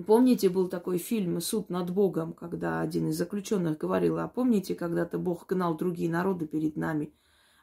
[0.07, 5.19] Помните, был такой фильм «Суд над Богом», когда один из заключенных говорил, а помните, когда-то
[5.19, 7.15] Бог гнал другие народы перед нами?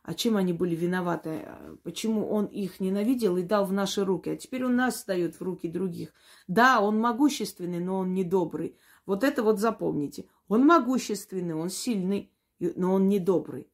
[0.03, 1.47] А чем они были виноваты?
[1.83, 4.29] Почему он их ненавидел и дал в наши руки?
[4.29, 6.13] А теперь он нас дает в руки других.
[6.47, 8.77] Да, он могущественный, но он не добрый.
[9.05, 10.25] Вот это вот запомните.
[10.47, 13.67] Он могущественный, он сильный, но он недобрый.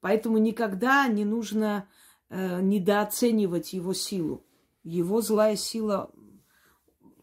[0.00, 1.88] Поэтому никогда не нужно
[2.28, 4.46] э, недооценивать его силу.
[4.84, 6.12] Его злая сила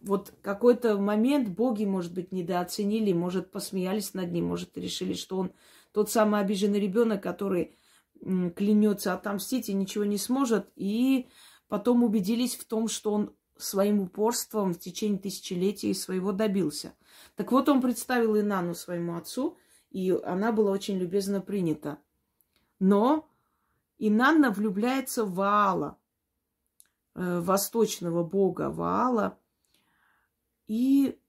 [0.05, 5.51] вот какой-то момент боги, может быть, недооценили, может, посмеялись над ним, может, решили, что он
[5.91, 7.75] тот самый обиженный ребенок, который
[8.21, 11.27] клянется отомстить и ничего не сможет, и
[11.67, 16.93] потом убедились в том, что он своим упорством в течение тысячелетий своего добился.
[17.35, 19.57] Так вот, он представил Инану своему отцу,
[19.89, 21.97] и она была очень любезно принята.
[22.79, 23.27] Но
[23.97, 25.97] Инанна влюбляется в Ваала,
[27.15, 29.39] э, восточного бога Ваала,
[30.67, 31.19] и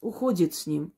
[0.00, 0.92] уходит с ним,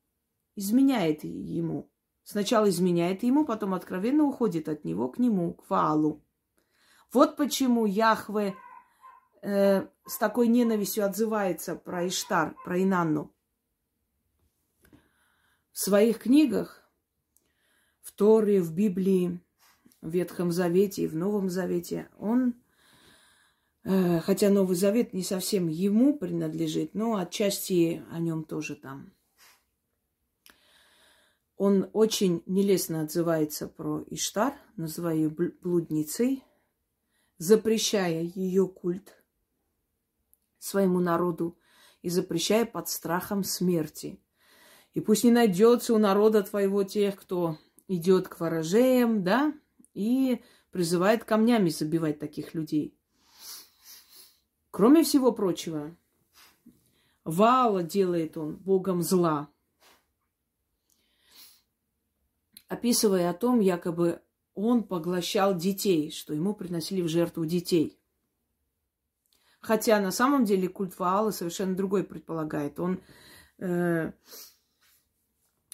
[0.55, 1.89] изменяет ему.
[2.23, 6.23] Сначала изменяет ему, потом откровенно уходит от него к нему, к Ваалу.
[7.11, 8.55] Вот почему Яхве
[9.41, 13.31] э, с такой ненавистью отзывается про Иштар, про Инанну.
[15.71, 16.89] В своих книгах,
[18.01, 19.39] в Торе, в Библии,
[20.01, 22.53] в Ветхом Завете и в Новом Завете, он,
[23.83, 29.13] хотя Новый Завет не совсем ему принадлежит, но отчасти о нем тоже там.
[31.57, 36.43] Он очень нелестно отзывается про Иштар, называя ее блудницей,
[37.37, 39.15] запрещая ее культ
[40.59, 41.57] своему народу
[42.01, 44.19] и запрещая под страхом смерти.
[44.93, 47.57] И пусть не найдется у народа твоего тех, кто
[47.87, 49.53] идет к ворожеям, да,
[49.93, 52.97] и призывает камнями забивать таких людей.
[54.73, 55.95] Кроме всего прочего,
[57.25, 59.47] Ваала делает он богом зла,
[62.69, 64.23] описывая о том, якобы
[64.55, 67.99] он поглощал детей, что ему приносили в жертву детей.
[69.59, 72.79] Хотя на самом деле культ Ваала совершенно другой предполагает.
[72.79, 72.99] Он
[73.59, 74.11] э,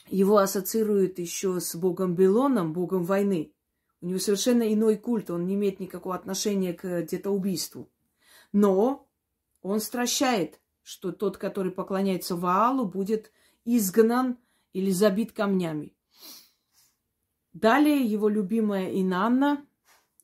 [0.07, 3.53] его ассоциирует еще с богом Белоном, богом войны.
[4.01, 7.89] У него совершенно иной культ, он не имеет никакого отношения к детоубийству.
[8.51, 9.07] Но
[9.61, 13.31] он стращает, что тот, который поклоняется Ваалу, будет
[13.65, 14.37] изгнан
[14.73, 15.95] или забит камнями.
[17.53, 19.65] Далее его любимая Инанна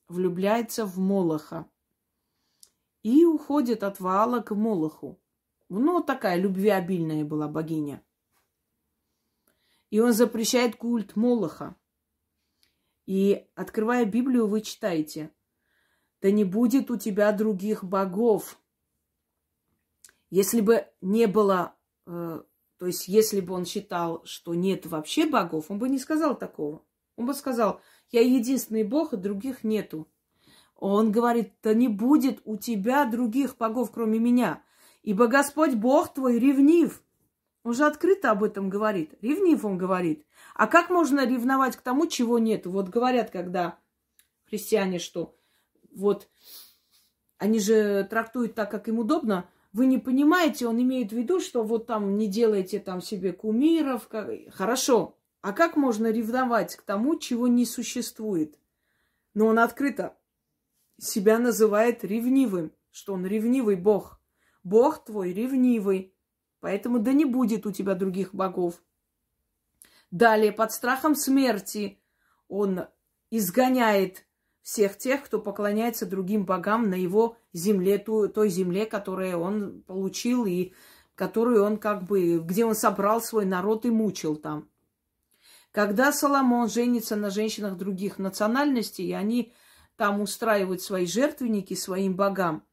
[0.08, 1.70] влюбляется в Молоха
[3.04, 5.22] и уходит от Ваала к Молоху.
[5.70, 8.04] Ну, такая любвеобильная была богиня.
[9.90, 11.76] И он запрещает культ Молоха.
[13.06, 15.32] И, открывая Библию, вы читаете,
[16.26, 18.60] «Да не будет у тебя других богов».
[20.32, 21.76] Если бы не было,
[22.08, 22.42] э,
[22.80, 26.82] то есть если бы он считал, что нет вообще богов, он бы не сказал такого.
[27.16, 30.08] Он бы сказал, я единственный Бог, и других нету.
[30.76, 34.64] Он говорит, да не будет у тебя других богов, кроме меня.
[35.04, 37.04] Ибо Господь Бог твой ревнив.
[37.62, 39.14] Он же открыто об этом говорит.
[39.22, 40.26] Ревнив он говорит.
[40.56, 42.66] А как можно ревновать к тому, чего нет?
[42.66, 43.78] Вот говорят, когда
[44.50, 45.36] христиане, что
[45.96, 46.30] вот
[47.38, 49.50] они же трактуют так, как им удобно.
[49.74, 54.08] Вы не понимаете, он имеет в виду, что вот там не делайте там себе кумиров.
[54.08, 54.30] Как...
[54.54, 58.58] Хорошо, а как можно ревновать к тому, чего не существует?
[59.34, 60.16] Но он открыто
[60.98, 64.22] себя называет ревнивым, что он ревнивый Бог.
[64.64, 66.14] Бог твой ревнивый,
[66.62, 68.82] поэтому да не будет у тебя других богов.
[70.10, 72.00] Далее, под страхом смерти
[72.48, 72.88] он
[73.30, 74.25] изгоняет
[74.66, 80.74] всех тех, кто поклоняется другим богам на его земле, той земле, которую он получил и
[81.14, 84.68] которую он как бы, где он собрал свой народ и мучил там.
[85.72, 89.54] Когда Соломон женится на женщинах других национальностей, и они
[89.98, 92.64] там устраивают свои жертвенники своим богам,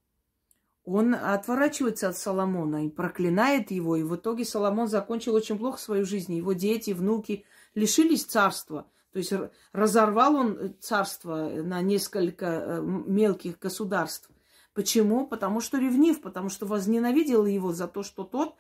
[0.85, 3.97] он отворачивается от Соломона и проклинает его.
[3.97, 6.33] И в итоге Соломон закончил очень плохо свою жизнь.
[6.33, 8.87] Его дети, внуки лишились царства.
[9.13, 9.33] То есть
[9.73, 14.31] разорвал он царство на несколько э, мелких государств.
[14.73, 15.27] Почему?
[15.27, 18.57] Потому что ревнив, потому что возненавидел его за то, что тот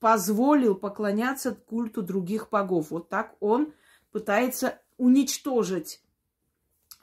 [0.00, 2.90] позволил поклоняться культу других богов.
[2.90, 3.72] Вот так он
[4.10, 6.02] пытается уничтожить,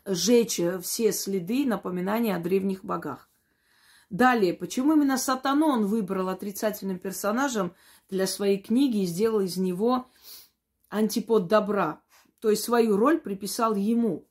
[0.05, 3.29] сжечь все следы напоминания о древних богах.
[4.09, 7.73] Далее, почему именно сатану он выбрал отрицательным персонажем
[8.09, 10.07] для своей книги и сделал из него
[10.89, 12.01] антипод добра?
[12.47, 14.25] То есть свою роль приписал ему.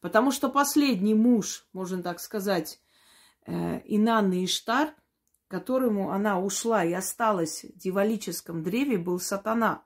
[0.00, 2.80] Потому что последний муж, можно так сказать,
[3.46, 4.94] э, Инанны Иштар–
[5.52, 9.84] которому она ушла и осталась в дьяволическом древе, был сатана.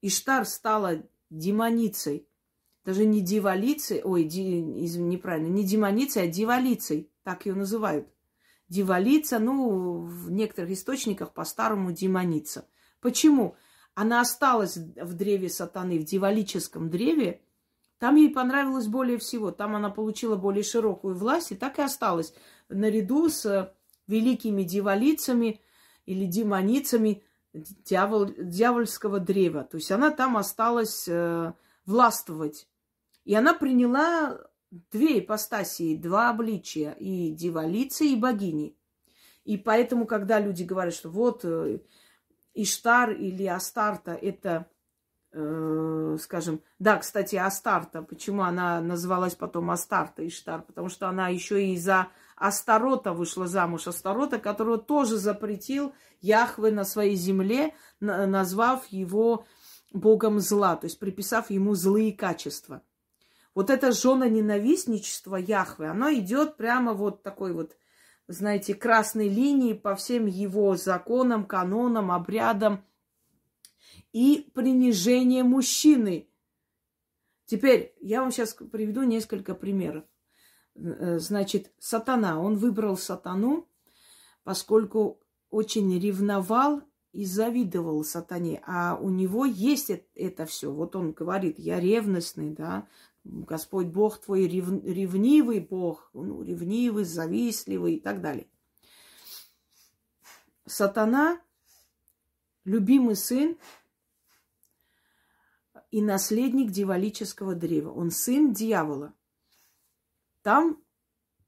[0.00, 2.28] Иштар стала демоницей.
[2.84, 8.06] Даже не дьяволицей, ой, ди, неправильно, не демоницей, а дьяволицей, так ее называют.
[8.68, 12.68] Дьяволица, ну, в некоторых источниках по-старому демоница.
[13.00, 13.56] Почему?
[13.94, 17.40] Она осталась в древе сатаны, в дьяволическом древе,
[18.00, 19.50] там ей понравилось более всего.
[19.50, 22.32] Там она получила более широкую власть и так и осталась
[22.70, 23.74] наряду с
[24.06, 25.60] великими дьяволицами
[26.06, 27.22] или демоницами
[27.52, 29.64] дьявол, дьявольского древа.
[29.64, 31.52] То есть она там осталась э,
[31.84, 32.68] властвовать.
[33.26, 38.76] И она приняла две ипостасии, два обличия, и дьяволицы, и богини.
[39.44, 41.80] И поэтому, когда люди говорят, что вот э,
[42.54, 44.66] Иштар или Астарта– это
[45.32, 51.64] э, скажем, да, кстати, Астарта, почему она называлась потом Астарта Иштар, потому что она еще
[51.64, 59.46] и за Астарота вышла замуж, Астарота, которого тоже запретил Яхве на своей земле, назвав его
[59.92, 62.82] богом зла, то есть приписав ему злые качества.
[63.54, 67.76] Вот это жена ненавистничество Яхве, оно идет прямо вот такой вот,
[68.32, 72.84] знаете, красной линии по всем его законам, канонам, обрядам–
[74.12, 76.28] и принижение мужчины.
[77.46, 80.04] Теперь я вам сейчас приведу несколько примеров.
[80.74, 83.68] Э, значит, сатана, он выбрал сатану,
[84.44, 85.20] поскольку
[85.50, 88.62] очень ревновал и завидовал сатане.
[88.66, 90.72] А у него есть это все.
[90.72, 92.86] Вот он говорит, я ревностный, да,
[93.24, 98.48] Господь Бог твой рев, ревнивый Бог, ну, ревнивый, завистливый и так далее.
[100.66, 101.40] Сатана,
[102.64, 103.58] любимый сын
[105.90, 107.90] и наследник дьяволического древа.
[107.90, 109.14] Он сын дьявола.
[110.42, 110.82] Там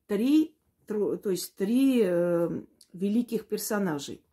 [0.06, 0.56] три,
[0.86, 2.62] то есть три э,
[2.92, 4.24] великих персонажей.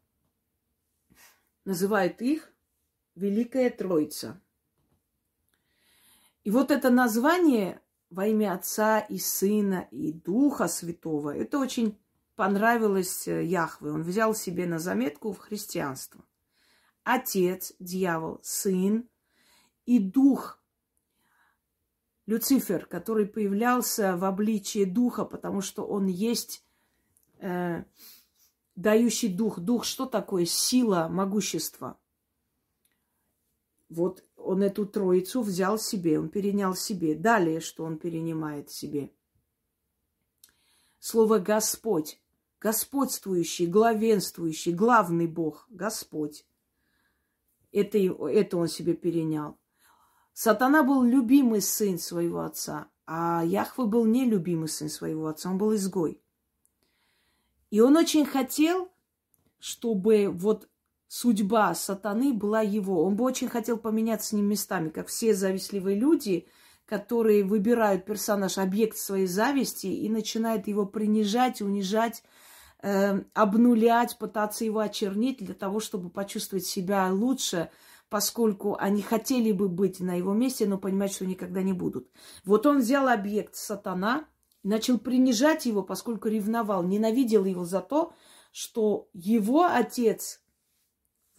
[1.63, 2.51] Называют их
[3.15, 4.41] Великая Троица.
[6.49, 7.79] И вот это название
[8.09, 11.95] во имя Отца и Сына и Духа Святого, это очень
[12.35, 13.91] понравилось э, Яхве.
[13.91, 16.25] Он взял себе на заметку в христианство.
[17.03, 19.07] Отец, дьявол, сын,
[19.85, 20.59] и дух
[22.25, 26.65] Люцифер, который появлялся в обличии духа, потому что он есть
[27.37, 27.83] э,
[28.75, 29.59] дающий дух.
[29.59, 30.45] Дух что такое?
[30.45, 31.99] Сила, могущество.
[33.87, 37.13] Вот он эту троицу взял себе, он перенял себе.
[37.13, 39.11] Далее, что он перенимает себе?
[40.97, 42.19] Слово Господь,
[42.59, 46.47] господствующий, главенствующий, главный Бог, Господь.
[47.71, 49.59] Это, это он себе перенял.
[50.33, 55.75] Сатана был любимый сын своего отца, а Яхве был нелюбимый сын своего отца, он был
[55.75, 56.23] изгой.
[57.69, 58.89] И он очень хотел,
[59.59, 60.67] чтобы вот
[61.09, 63.03] судьба сатаны была его.
[63.03, 66.47] Он бы очень хотел поменяться с ним местами, как все завистливые люди,
[66.85, 72.23] которые выбирают персонаж, объект своей зависти и начинают его принижать, унижать,
[72.81, 77.69] э, обнулять, пытаться его очернить для того, чтобы почувствовать себя лучше–
[78.09, 82.09] поскольку они хотели бы быть на его месте, но понимают, что никогда не будут.
[82.43, 84.25] Вот он взял объект сатана,
[84.63, 88.13] начал принижать его, поскольку ревновал, ненавидел его за то,
[88.51, 90.41] что его отец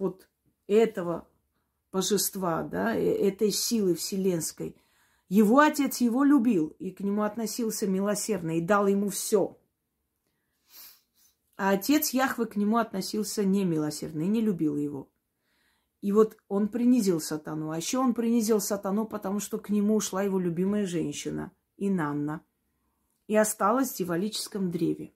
[0.01, 0.29] вот
[0.67, 1.29] этого
[1.93, 4.77] божества, да, э, этой силы вселенской,
[5.29, 9.57] его отец его любил и к нему относился милосердно и дал ему все.
[11.57, 15.13] А отец Яхвы к нему относился немилосердно и не любил его.
[16.01, 17.71] И вот он принизил сатану.
[17.71, 22.43] А еще он принизил сатану, потому что к нему ушла его любимая женщина, Инанна,
[23.27, 25.13] и осталась в дьяволическом древе.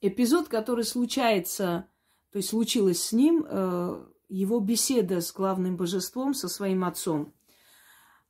[0.00, 1.88] Эпизод, который случается,
[2.30, 7.34] то есть случилось с ним, э, его беседа с главным божеством, со своим отцом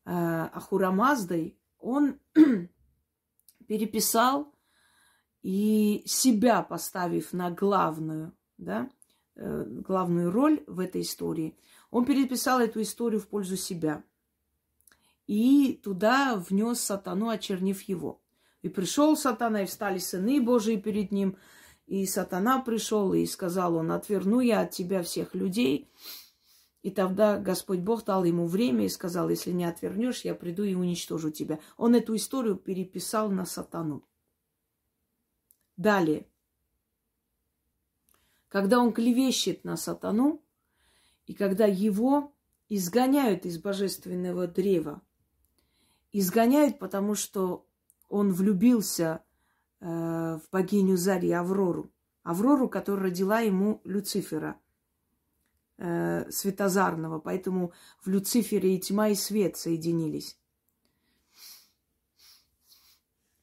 [0.04, 2.18] э, Ахурамаздой, он
[3.66, 4.54] переписал
[5.42, 8.88] и себя поставив на главную, да,
[9.40, 11.56] Э, главную роль в этой истории,
[11.92, 14.02] он переписал эту историю в пользу себя.
[15.28, 18.20] И туда внес сатану, очернив его.
[18.62, 21.36] И пришел сатана, и встали сыны Божии перед ним.
[21.89, 25.91] И сатана пришел и сказал он, отверну я от тебя всех людей.
[26.82, 30.74] И тогда Господь Бог дал ему время и сказал, если не отвернешь, я приду и
[30.74, 31.59] уничтожу тебя.
[31.76, 34.05] Он эту историю переписал на сатану.
[35.76, 36.26] Далее
[38.49, 40.43] когда он клевещет на сатану,
[41.26, 42.32] и когда его
[42.68, 45.03] изгоняют из божественного древа.
[46.12, 47.66] Изгоняют, потому что
[48.09, 49.22] он влюбился
[49.81, 51.93] в богиню Зари Аврору.
[52.22, 54.61] Аврору, которая родила ему Люцифера,
[55.79, 57.20] э, светозарного.
[57.20, 57.72] Поэтому
[58.03, 60.39] в Люцифере и тьма, и свет соединились.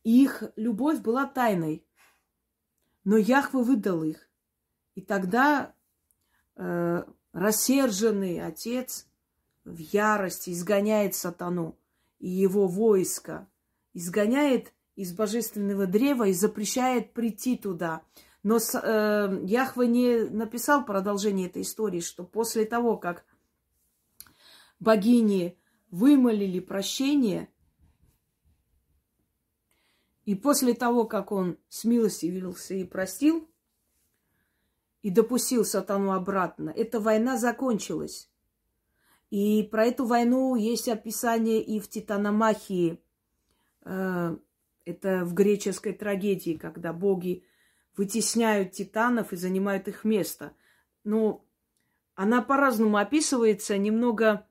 [0.04, 1.84] Их любовь была тайной.
[3.04, 4.30] Но Яхве выдал их.
[4.94, 5.74] И тогда
[6.56, 9.08] э, рассерженный отец
[9.64, 11.76] в ярости изгоняет сатану
[12.20, 13.48] и его войско,
[13.94, 18.02] изгоняет из божественного древа и запрещает прийти туда.
[18.44, 23.26] Но э, Яхве не написал продолжение этой истории, что после того, как
[24.80, 25.58] богини
[25.90, 27.50] вымолили прощение,
[30.26, 33.48] и после того, как он смилостивился и простил,
[35.02, 38.30] и допустил сатану обратно, эта война закончилась.
[39.30, 43.02] И про эту войну есть описание и в Титаномахии.
[44.86, 47.44] Это в греческой трагедии, когда боги
[47.98, 50.54] вытесняют титанов и занимают их место.
[51.04, 51.44] Но
[52.14, 54.48] она по-разному описывается, немного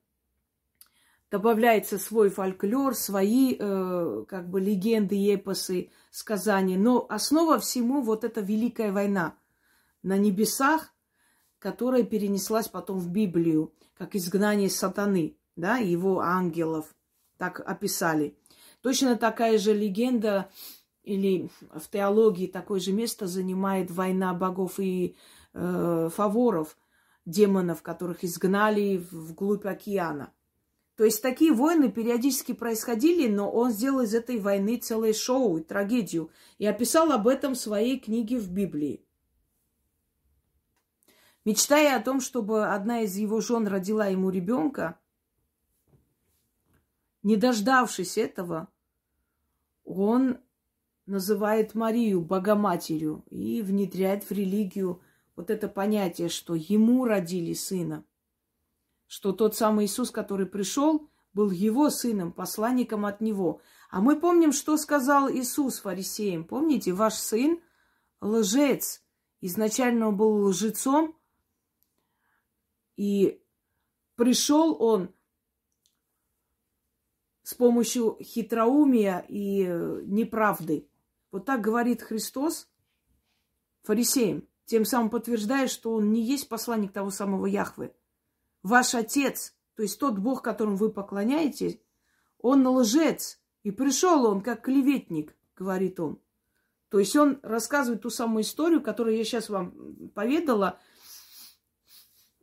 [1.30, 6.78] добавляется свой фольклор, свои э, как бы легенды, эпосы, сказания.
[6.78, 9.37] Но основа всему вот эта великая война
[10.03, 10.93] на небесах,
[11.59, 16.95] которая перенеслась потом в Библию, как изгнание сатаны, да, его ангелов,
[17.37, 18.37] так описали.
[18.85, 20.51] Точно такая же легенда
[21.05, 25.16] или в теологии такое же место занимает война богов и
[25.55, 26.76] э, фаворов,
[27.24, 30.35] демонов, которых изгнали вглубь океана.
[30.97, 35.62] То есть такие войны периодически происходили, но он сделал из этой войны целое шоу и
[35.62, 39.03] трагедию и описал об этом в своей книге в Библии.
[41.47, 44.99] Мечтая о том, чтобы одна из его жен родила ему ребенка,
[47.22, 48.68] не дождавшись этого,
[49.85, 50.39] он
[51.07, 55.03] называет Марию Богоматерью и внедряет в религию
[55.37, 58.05] вот это понятие, что ему родили сына,
[59.07, 63.61] что тот самый Иисус, который пришел, был его сыном, посланником от него.
[63.91, 66.45] А мы помним, что сказал Иисус фарисеям.
[66.45, 67.61] Помните, ваш сын
[68.20, 69.03] лжец.
[69.41, 71.14] Изначально он был лжецом,
[72.97, 73.43] и
[74.16, 75.13] пришел он
[77.45, 79.64] с помощью хитроумия и
[80.07, 80.88] неправды.
[81.30, 82.68] Вот так говорит Христос
[83.82, 87.95] фарисеям, тем самым подтверждая, что он не есть посланник того самого Яхвы.
[88.62, 91.78] Ваш отец, то есть тот Бог, которому вы поклоняетесь,
[92.38, 93.40] он лжец.
[93.62, 96.18] И пришел он как клеветник, говорит он.
[96.88, 100.78] То есть он рассказывает ту самую историю, которую я сейчас вам поведала,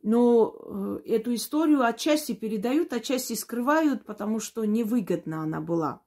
[0.02, 6.02] но э, эту историю отчасти передают, отчасти скрывают, потому что невыгодна она была.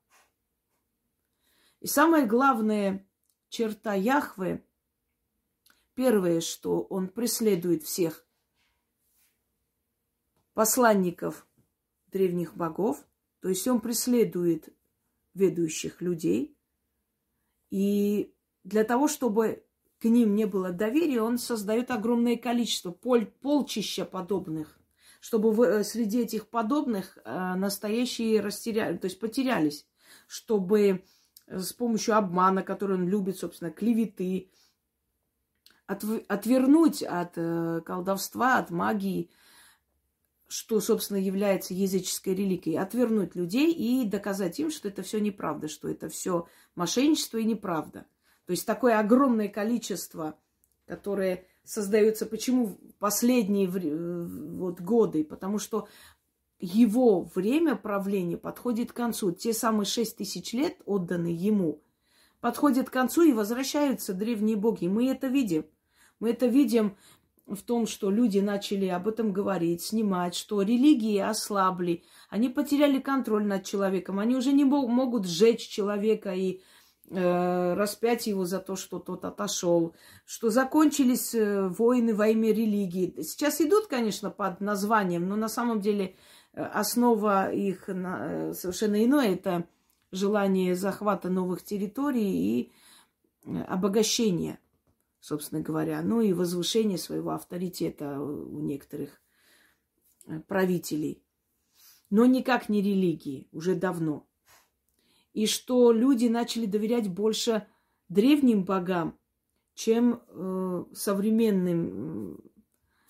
[1.79, 3.07] И самая главная
[3.49, 4.65] черта Яхвы,
[5.93, 8.25] первое, что он преследует всех
[10.53, 11.47] посланников
[12.07, 13.05] древних богов,
[13.39, 14.75] то есть он преследует
[15.33, 16.57] ведущих людей.
[17.69, 18.33] И
[18.63, 19.64] для того, чтобы
[20.05, 24.77] к ним не было доверия, он создает огромное количество, пол, полчища подобных,
[25.19, 29.87] чтобы в, э, среди этих подобных э, настоящие растеряли, то есть потерялись,
[30.27, 31.03] чтобы
[31.47, 34.51] с помощью обмана, который он любит, собственно, клеветы,
[35.87, 39.31] отв- отвернуть от э, колдовства, от магии,
[40.47, 45.89] что, собственно, является языческой религией, отвернуть людей и доказать им, что это все неправда, что
[45.89, 48.05] это все мошенничество и неправда.
[48.45, 50.37] То есть такое огромное количество,
[50.85, 52.25] которое создается.
[52.25, 55.23] Почему последние вот, годы?
[55.23, 55.87] Потому что
[56.59, 59.31] его время правления подходит к концу.
[59.31, 61.81] Те самые шесть тысяч лет, отданные ему,
[62.39, 64.87] подходят к концу и возвращаются древние боги.
[64.87, 65.65] Мы это видим.
[66.19, 66.95] Мы это видим
[67.47, 73.45] в том, что люди начали об этом говорить, снимать, что религии ослабли, они потеряли контроль
[73.45, 76.59] над человеком, они уже не могут сжечь человека и э,
[77.11, 79.93] распять его за то, что тот отошел,
[80.25, 83.21] что закончились э, войны во имя религии.
[83.21, 86.15] Сейчас идут, конечно, под названием, но на самом деле
[86.55, 89.33] основа их э, совершенно иное.
[89.33, 89.67] Это
[90.11, 92.71] желание захвата новых территорий и
[93.43, 94.59] э, обогащения,
[95.19, 99.21] собственно говоря, ну и возвышение своего авторитета у некоторых
[100.27, 101.23] э, правителей.
[102.09, 104.27] Но никак не религии, уже давно.
[105.35, 107.67] И что люди начали доверять больше
[108.07, 109.19] древним богам,
[109.73, 112.39] чем э, современным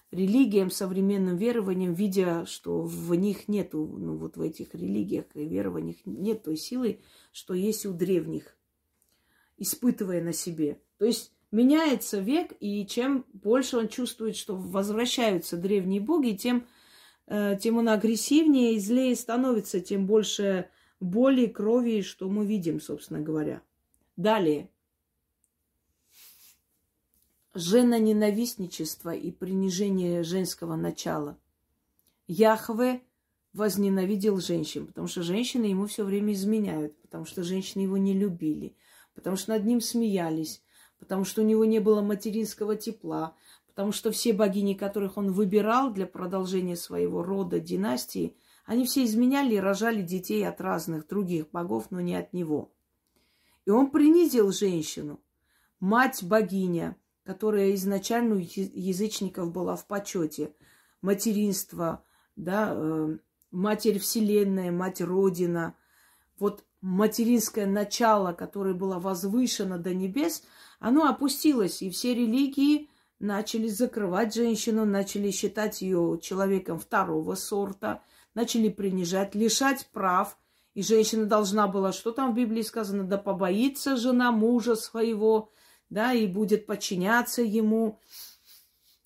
[0.09, 5.97] религиям, современным верованиям, видя, что в них нету, ну вот в этих религиях и верованиях
[6.05, 6.99] нет той силы,
[7.31, 8.57] что есть у древних,
[9.59, 10.81] испытывая на себе.
[10.97, 16.65] То есть меняется век, и чем больше он чувствует, что возвращаются древние боги, тем,
[17.27, 20.69] э, тем он агрессивнее и злее становится, тем больше
[20.99, 23.61] боли, крови, что мы видим, собственно говоря.
[24.15, 24.69] Далее–
[27.55, 31.39] женоненавистничество и принижение женского начала.
[32.27, 33.01] Яхве
[33.53, 38.75] возненавидел женщин, потому что женщины ему все время изменяют, потому что женщины его не любили,
[39.13, 40.61] потому что над ним смеялись,
[40.99, 43.35] потому что у него не было материнского тепла,
[43.67, 48.35] потому что все богини, которых он выбирал для продолжения своего рода, династии,
[48.65, 52.71] они все изменяли и рожали детей от разных других богов, но не от него.
[53.65, 55.19] И он принизил женщину,
[55.79, 60.53] мать-богиня, которая изначально у язычников была в почете,
[61.01, 62.03] материнство,
[62.35, 63.17] да, э,
[63.51, 65.75] матерь Вселенная, мать Родина.
[66.39, 70.43] Вот материнское начало, которое было возвышено до небес,
[70.79, 72.89] оно опустилось, и все религии
[73.19, 78.03] начали закрывать женщину, начали считать ее человеком второго сорта,
[78.35, 80.37] начали принижать, лишать прав.
[80.75, 85.49] И женщина должна была, что там в Библии сказано, да побоится жена мужа своего,
[85.89, 87.99] да, и будет подчиняться ему,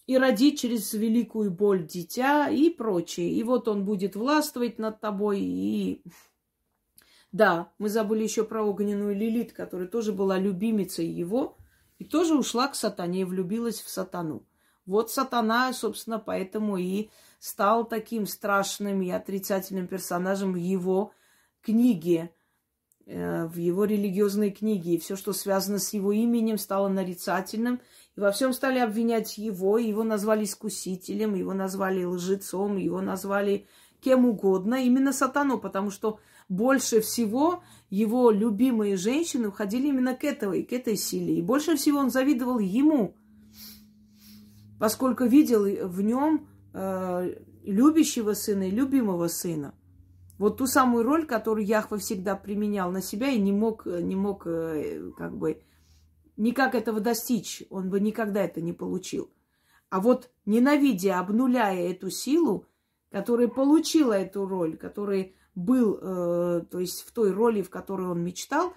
[0.08, 3.32] и родить через великую боль дитя и прочее.
[3.32, 6.04] И вот он будет властвовать над тобой и...
[7.32, 11.58] Да, мы забыли еще про огненную Лилит, которая тоже была любимицей его,
[12.00, 14.48] и тоже ушла к сатане и влюбилась в сатану.
[14.88, 21.14] Вот сатана, собственно, поэтому и стал таким страшным и отрицательным персонажем в его
[21.62, 22.32] книге,
[23.06, 24.96] э, в его религиозной книге.
[24.96, 27.80] И все, что связано с его именем, стало нарицательным.
[28.16, 29.78] И во всем стали обвинять его.
[29.78, 33.68] Его назвали искусителем, его назвали лжецом, его назвали
[34.02, 34.76] кем угодно.
[34.76, 36.20] Именно сатану, потому что
[36.50, 41.38] больше всего его любимые женщины уходили именно к этой, к этой силе.
[41.38, 43.16] И больше всего он завидовал ему,
[44.80, 49.74] поскольку видел в нем любящего сына и любимого сына.
[50.40, 54.48] Вот ту самую роль, которую Яхва всегда применял на себя и не мог, не мог
[54.48, 55.62] э, как бы
[56.38, 57.64] никак этого достичь.
[57.70, 59.30] Он бы никогда это не получил.
[59.90, 62.66] А вот ненавидя, обнуляя эту силу,
[63.12, 68.24] которая получила эту роль, которая был, э, то есть в той роли, в которой он
[68.24, 68.74] мечтал,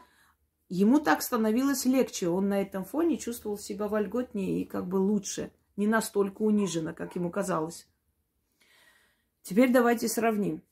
[0.68, 2.28] ему так становилось легче.
[2.28, 7.16] Он на этом фоне чувствовал себя вольготнее и как бы лучше, не настолько униженно, как
[7.16, 7.88] ему казалось.
[9.42, 10.62] Теперь давайте сравним.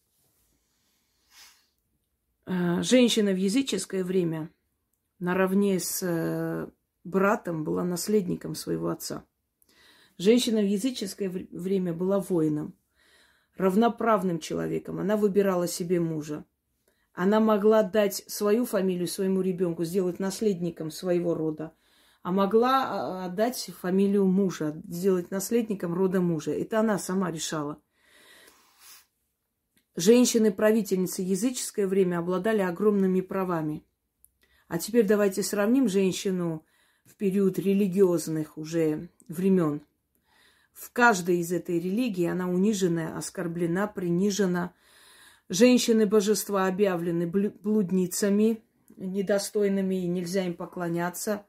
[2.47, 4.51] Э, женщина в языческое время
[5.19, 6.69] наравне с э,
[7.05, 9.25] братом была наследником своего отца.
[10.19, 12.75] Женщина в языческое время была воином
[13.57, 15.01] равноправным человеком.
[15.01, 16.45] Она выбирала себе мужа.
[17.13, 21.75] Она могла дать свою фамилию своему ребенку, сделать наследником своего рода.
[22.23, 26.53] А могла а, отдать фамилию мужа, сделать наследником рода мужа.
[26.53, 27.81] Это она сама решала.
[29.97, 33.85] Женщины-правительницы языческое время обладали огромными правами.
[34.69, 36.65] А теперь давайте сравним женщину
[37.05, 39.83] в период религиозных уже времен
[40.81, 44.73] в каждой из этой религии она унижена, оскорблена, принижена.
[45.51, 48.63] Женщины божества объявлены блудницами,
[48.97, 51.45] недостойными, и нельзя им поклоняться.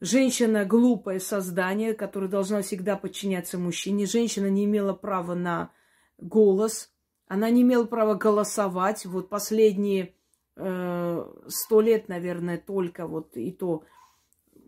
[0.00, 4.06] Женщина– глупое создание, которое должна всегда подчиняться мужчине.
[4.06, 5.72] Женщина не имела права на
[6.18, 6.90] голос,
[7.26, 9.04] она не имела права голосовать.
[9.04, 10.14] Вот последние
[10.56, 13.84] э, сто э, лет, наверное, только вот и то–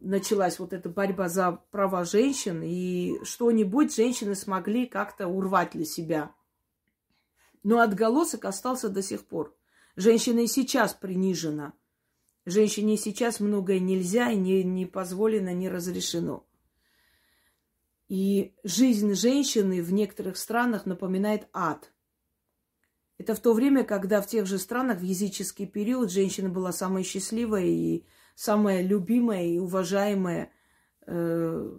[0.03, 6.35] началась вот эта борьба за права женщин, и что-нибудь женщины смогли как-то урвать для себя.
[7.63, 9.57] Но отголосок остался до сих пор.
[9.95, 11.73] Женщина и сейчас принижена.
[12.45, 16.45] Женщине сейчас многое нельзя, не, не позволено, не разрешено.
[18.09, 21.93] И жизнь женщины в некоторых странах напоминает ад.
[23.17, 27.05] Это в то время, когда в тех же странах в языческий период женщина была самой
[27.05, 30.51] счастливой и самая любимая и уважаемая,
[31.07, 31.79] э,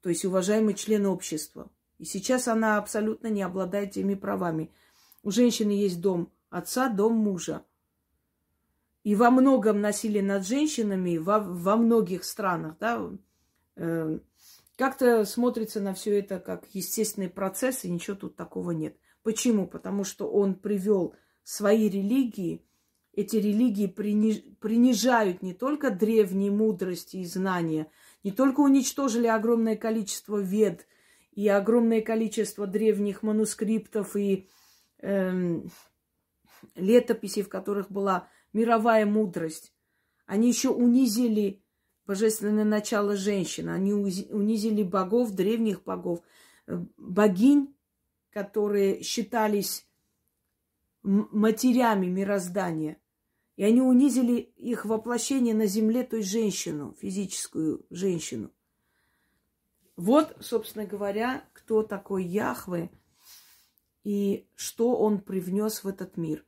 [0.00, 1.70] то есть уважаемый член общества.
[1.98, 4.72] И сейчас она абсолютно не обладает теми правами.
[5.22, 7.64] У женщины есть дом отца, дом мужа.
[9.04, 13.10] И во многом насилие над женщинами во, во многих странах, да,
[13.76, 14.18] э,
[14.76, 18.96] как-то смотрится на все это как естественный процесс, и ничего тут такого нет.
[19.22, 19.68] Почему?
[19.68, 22.64] Потому что он привел свои религии
[23.16, 27.86] эти религии принижают не только древние мудрости и знания,
[28.24, 30.86] не только уничтожили огромное количество вед
[31.32, 34.48] и огромное количество древних манускриптов и
[34.98, 35.70] эм,
[36.74, 39.74] летописей, в которых была мировая мудрость.
[40.24, 41.62] Они еще унизили
[42.06, 46.20] божественное начало женщины, они унизили богов, древних богов,
[46.66, 47.76] э, богинь,
[48.30, 49.86] которые считались
[51.02, 52.98] матерями мироздания.
[53.56, 58.50] И они унизили их воплощение на земле, то есть женщину, физическую женщину.
[59.96, 62.90] Вот, собственно говоря, кто такой Яхве.
[64.02, 66.44] и что он привнес в этот мир.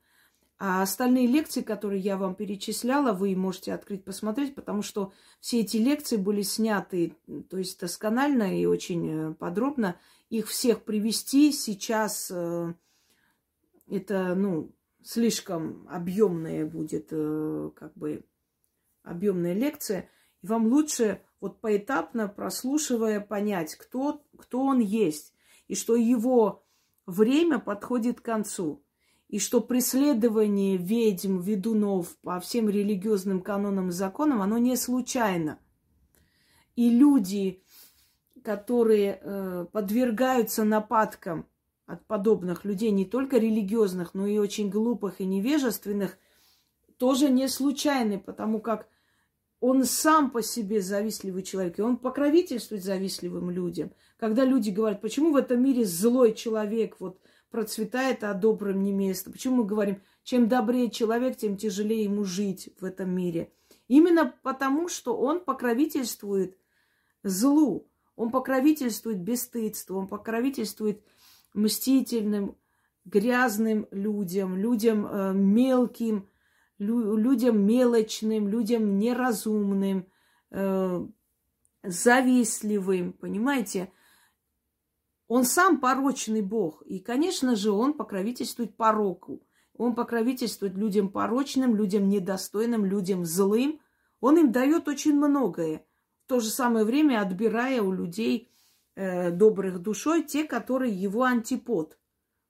[0.58, 5.76] А остальные лекции, которые я вам перечисляла, вы можете открыть, посмотреть, потому что все эти
[5.76, 7.14] лекции были сняты,
[7.50, 10.00] то есть досконально и очень э, подробно.
[10.30, 12.72] Их всех привести сейчас э,
[13.86, 18.24] это, ну, слишком объемная будет, э, как бы,
[19.02, 20.08] объемная лекция.
[20.40, 25.34] И вам лучше вот поэтапно, прослушивая, понять, кто, кто он есть,
[25.68, 26.64] и что его
[27.04, 28.82] время подходит к концу,
[29.28, 35.58] и что преследование ведьм, ведунов по всем религиозным канонам и законам, оно не случайно.
[36.76, 37.62] И люди,
[38.44, 41.46] которые э, подвергаются нападкам
[41.86, 46.18] от подобных людей, не только религиозных, но и очень глупых и невежественных,
[46.96, 48.88] тоже не случайны, потому как
[49.60, 53.90] он сам по себе завистливый человек, и он покровительствует завистливым людям.
[54.18, 57.18] Когда люди говорят, почему в этом мире злой человек вот
[57.50, 59.30] процветает, а добрым не место?
[59.30, 63.52] Почему мы говорим, чем добрее человек, тем тяжелее ему жить в этом мире?
[63.88, 66.58] Именно потому, что он покровительствует
[67.22, 71.02] злу, он покровительствует бесстыдству, он покровительствует
[71.54, 72.56] мстительным,
[73.04, 76.28] грязным людям, людям э, мелким,
[76.78, 80.06] лю- людям мелочным, людям неразумным,
[80.50, 81.06] э,
[81.82, 83.92] завистливым, понимаете?
[85.28, 86.82] Он сам порочный бог.
[86.82, 89.42] И, конечно же, он покровительствует пороку.
[89.76, 93.80] Он покровительствует людям порочным, людям недостойным, людям злым.
[94.20, 95.84] Он им дает очень многое.
[96.24, 98.50] В то же самое время отбирая у людей
[98.94, 101.98] э, добрых душой те, которые его антипод.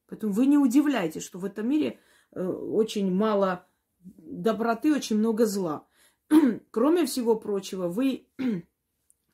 [0.08, 1.98] Поэтому вы не удивляйтесь, что в этом мире
[2.32, 3.66] э, очень мало
[4.00, 5.86] доброты, очень много зла.
[6.70, 8.28] Кроме всего прочего, вы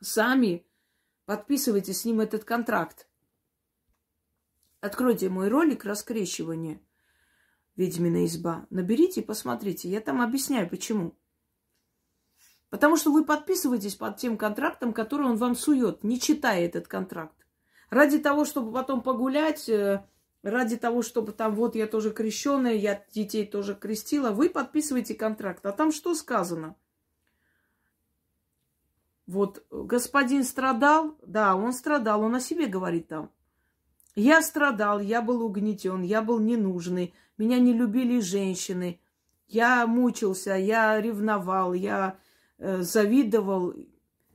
[0.01, 0.67] сами
[1.27, 3.07] подписываете с ним этот контракт.
[4.83, 6.81] Откройте мой ролик «Раскрещивание.
[7.77, 8.67] Ведьмина изба».
[8.69, 9.89] Наберите и посмотрите.
[9.89, 11.17] Я там объясняю, почему.
[12.69, 17.47] Потому что вы подписываетесь под тем контрактом, который он вам сует, не читая этот контракт.
[17.91, 20.05] Ради того, чтобы потом погулять, э,
[20.43, 25.65] ради того, чтобы там, вот я тоже крещенная, я детей тоже крестила, вы подписываете контракт.
[25.65, 26.75] А там что сказано?
[29.29, 33.31] Вот господин страдал, да, он страдал, он о себе говорит там.
[34.15, 39.01] Я страдал, я был угнетен, я был ненужный, меня не любили женщины,
[39.49, 42.19] я мучился, я ревновал, я
[42.59, 43.75] э, завидовал,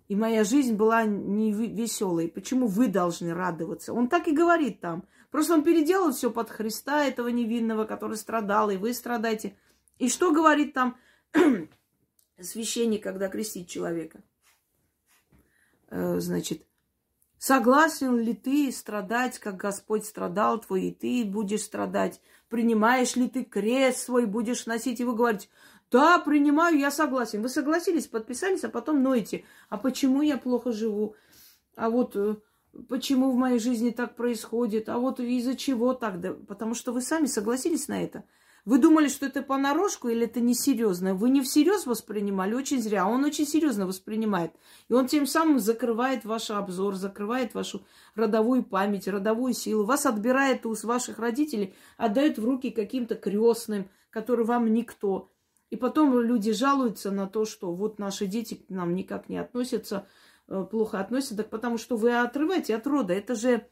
[0.07, 2.29] и моя жизнь была не веселой.
[2.29, 3.93] Почему вы должны радоваться?
[3.93, 5.03] Он так и говорит там.
[5.31, 9.57] Просто он переделал все под Христа, этого невинного, который страдал, и вы страдаете.
[9.99, 10.97] И что говорит там
[12.39, 14.21] священник, когда крестит человека?
[15.89, 16.66] Э, значит,
[17.37, 22.21] согласен ли ты страдать, как Господь страдал твой, и ты будешь страдать?
[22.49, 24.99] Принимаешь ли ты крест свой, будешь носить?
[24.99, 25.15] И вы
[25.89, 27.41] да, принимаю, я согласен.
[27.41, 29.45] Вы согласились, подписались, а потом ноете.
[29.69, 31.15] А почему я плохо живу?
[31.75, 32.35] А вот э,
[32.89, 36.15] почему в моей жизни так происходит, а вот из-за чего так,
[36.45, 38.25] потому что вы сами согласились на это.
[38.67, 41.15] Вы думали, что это понарошку или это несерьезно?
[41.15, 43.07] Вы не всерьез воспринимали, очень зря.
[43.07, 44.51] Он очень серьезно воспринимает.
[44.89, 49.85] И он тем самым закрывает ваш обзор, закрывает вашу родовую память, родовую силу.
[49.85, 55.31] Вас отбирает у ваших родителей, отдает в руки каким-то крестным, который вам никто.
[55.71, 60.07] И потом люди жалуются на то, что вот наши дети к нам никак не относятся,
[60.47, 63.13] Э, плохо относятся, так потому что вы отрываете от рода.
[63.13, 63.67] Это же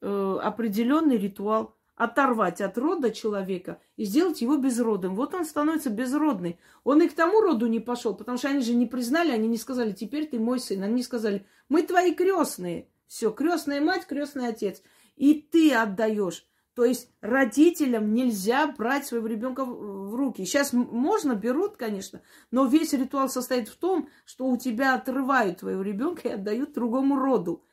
[0.00, 1.75] э, определенный ритуал.
[1.96, 5.16] Оторвать от рода человека и сделать его безродным.
[5.16, 6.58] Вот он становится безродный.
[6.84, 9.56] Он и к тому роду не пошел, потому что они же не признали, они не
[9.56, 10.82] сказали, теперь ты мой сын.
[10.82, 12.88] Они сказали, мы твои крестные.
[13.06, 14.82] Все, крестная мать, крестный отец.
[15.16, 16.46] И ты отдаешь.
[16.76, 20.44] То есть родителям нельзя брать своего ребенка в руки.
[20.44, 22.20] Сейчас можно, берут, конечно,
[22.50, 27.18] но весь ритуал состоит в том, что у тебя отрывают твоего ребенка и отдают другому
[27.18, 27.64] роду.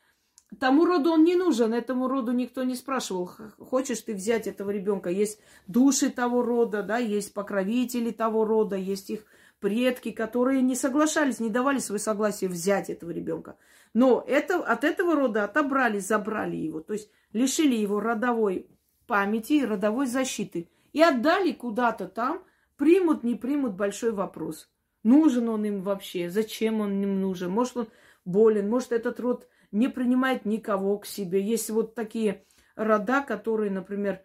[0.60, 5.10] Тому роду он не нужен, этому роду никто не спрашивал, хочешь ты взять этого ребенка.
[5.10, 9.24] Есть души того рода, да, есть покровители того рода, есть их
[9.60, 13.56] предки, которые не соглашались, не давали свое согласие взять этого ребенка.
[13.94, 18.66] Но это, от этого рода отобрали, забрали его, то есть лишили его родовой
[19.06, 20.68] памяти и родовой защиты.
[20.92, 22.42] И отдали куда-то там,
[22.76, 24.68] примут, не примут, большой вопрос.
[25.02, 27.88] Нужен он им вообще, зачем он им нужен, может он
[28.24, 31.42] болен, может этот род не принимает никого к себе.
[31.42, 32.44] Есть вот такие
[32.76, 34.22] рода, которые, например,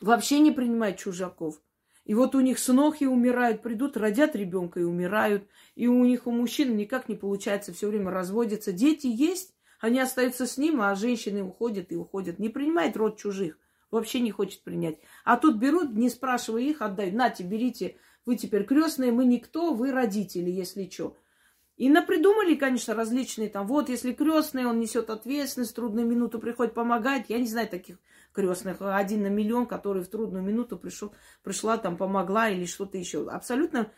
[0.00, 1.60] вообще не принимают чужаков.
[2.04, 5.48] И вот у них сынохи умирают, придут, родят ребенка и умирают.
[5.74, 8.72] И у них у мужчин никак не получается, все время разводятся.
[8.72, 12.38] Дети есть, они остаются с ним, а женщины уходят и уходят.
[12.38, 13.58] Не принимает род чужих.
[13.90, 14.98] Вообще не хочет принять.
[15.24, 17.14] А тут берут, не спрашивая их, отдают.
[17.14, 21.16] Нате, берите, вы теперь крестные, мы никто, вы родители, если что.
[21.78, 26.74] И напридумали, конечно, различные там, вот, если крестный, он несет ответственность, в трудную минуту приходит
[26.74, 27.26] помогать.
[27.28, 27.98] Я не знаю таких
[28.32, 31.14] крестных, один на миллион, который в трудную минуту пришел,
[31.44, 33.28] пришла, там, помогла или что-то еще.
[33.28, 33.92] Абсолютно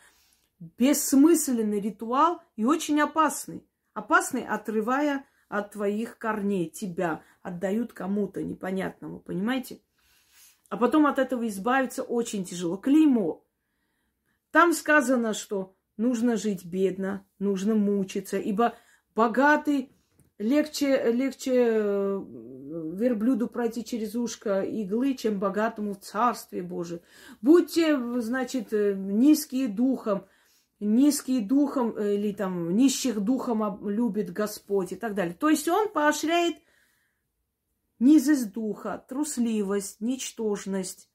[0.76, 3.66] бессмысленный ритуал и очень опасный.
[3.94, 9.80] Опасный, отрывая от твоих корней, тебя отдают кому-то непонятному, понимаете?
[10.68, 12.76] А потом от этого избавиться очень тяжело.
[12.76, 13.42] Клеймо.
[14.50, 18.74] Там сказано, что нужно жить бедно, нужно мучиться, ибо
[19.14, 19.92] богатый
[20.38, 22.24] легче, легче э,
[22.94, 27.02] верблюду пройти через ушко иглы, чем богатому в Царстве Божие.
[27.42, 30.24] Будьте, значит, э, низкие духом,
[30.80, 35.34] низкие духом э, или там нищих духом любит Господь и так далее.
[35.38, 36.56] То есть он поощряет
[37.98, 41.09] низость духа, трусливость, ничтожность,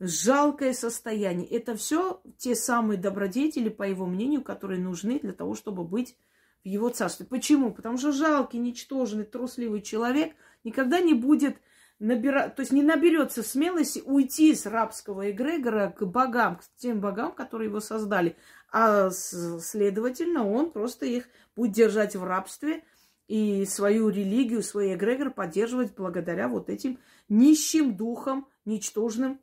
[0.00, 1.48] жалкое состояние.
[1.48, 6.16] Это все те самые добродетели, по его мнению, которые нужны для того, чтобы быть
[6.64, 7.26] в его царстве.
[7.26, 7.72] Почему?
[7.72, 10.34] Потому что жалкий, ничтожный, трусливый человек
[10.64, 11.56] никогда не будет
[11.98, 17.32] набирать, то есть не наберется смелости уйти с рабского эгрегора к богам, к тем богам,
[17.32, 18.36] которые его создали.
[18.72, 22.82] А следовательно, он просто их будет держать в рабстве
[23.28, 29.40] и свою религию, свой эгрегор поддерживать благодаря вот этим нищим духам, ничтожным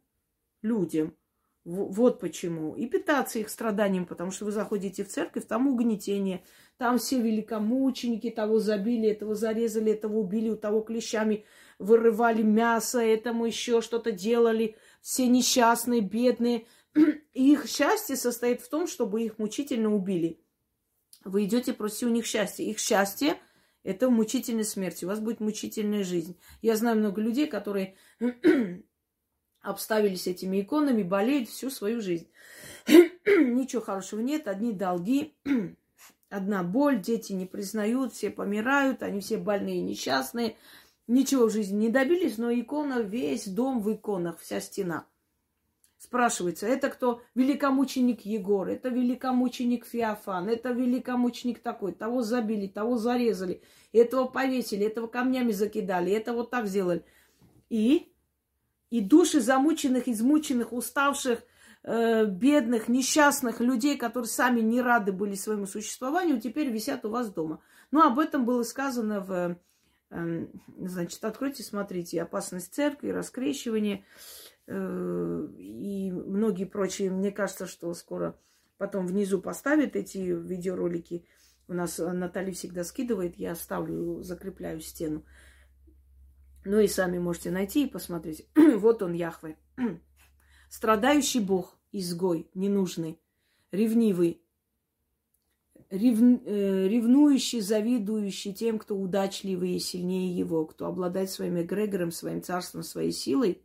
[0.62, 1.16] людям.
[1.64, 2.76] Вот почему.
[2.76, 6.44] И питаться их страданием, потому что вы заходите в церковь, там угнетение,
[6.78, 11.46] там все великомученики, того забили, этого зарезали, этого убили, у того клещами
[11.78, 14.76] вырывали мясо, этому еще что-то делали.
[15.02, 16.66] Все несчастные, бедные.
[16.96, 20.42] И их счастье состоит в том, чтобы их мучительно убили.
[21.24, 22.64] Вы идете просить у них счастья.
[22.64, 23.38] Их счастье–
[23.84, 25.04] это мучительная смерть.
[25.04, 26.40] У вас будет мучительная жизнь.
[26.64, 27.96] Я знаю много людей, которые
[29.62, 32.28] обставились этими иконами, болеют всю свою жизнь.
[32.88, 35.36] Ничего хорошего нет, одни долги,
[36.30, 40.58] одна боль, дети не признают, все помирают, они все больные, несчастные,
[41.08, 45.06] ничего в жизни не добились, но икона, весь дом в иконах, вся стена.
[46.00, 47.22] Спрашивается, это кто?
[47.36, 53.62] Великомученик Егор, это великомученик Феофан, это великомученик такой, того забили, того зарезали,
[53.94, 57.06] этого повесили, этого камнями закидали, это вот так сделали.
[57.70, 58.11] И
[58.92, 61.44] и души замученных, измученных, уставших,
[61.84, 67.32] э, бедных, несчастных людей, которые сами не рады были своему существованию, теперь висят у вас
[67.32, 67.64] дома.
[67.90, 69.58] Но об этом было сказано в...
[70.12, 70.46] Э,
[70.78, 74.04] значит, откройте, смотрите, опасность церкви, раскрещивание
[74.68, 77.10] э, и многие прочие.
[77.12, 78.38] Мне кажется, что скоро
[78.78, 81.26] потом внизу поставят эти видеоролики.
[81.70, 85.24] У нас Наталья всегда скидывает, я ставлю, закрепляю стену.
[86.64, 88.48] Ну и сами можете найти и посмотреть.
[88.56, 89.58] вот он, Яхве.
[90.70, 93.20] Страдающий Бог, изгой, ненужный,
[93.72, 94.44] ревнивый,
[95.90, 102.44] рев, э, ревнующий, завидующий тем, кто удачливый и сильнее его, кто обладает своим эгрегором, своим
[102.44, 103.64] царством, своей силой,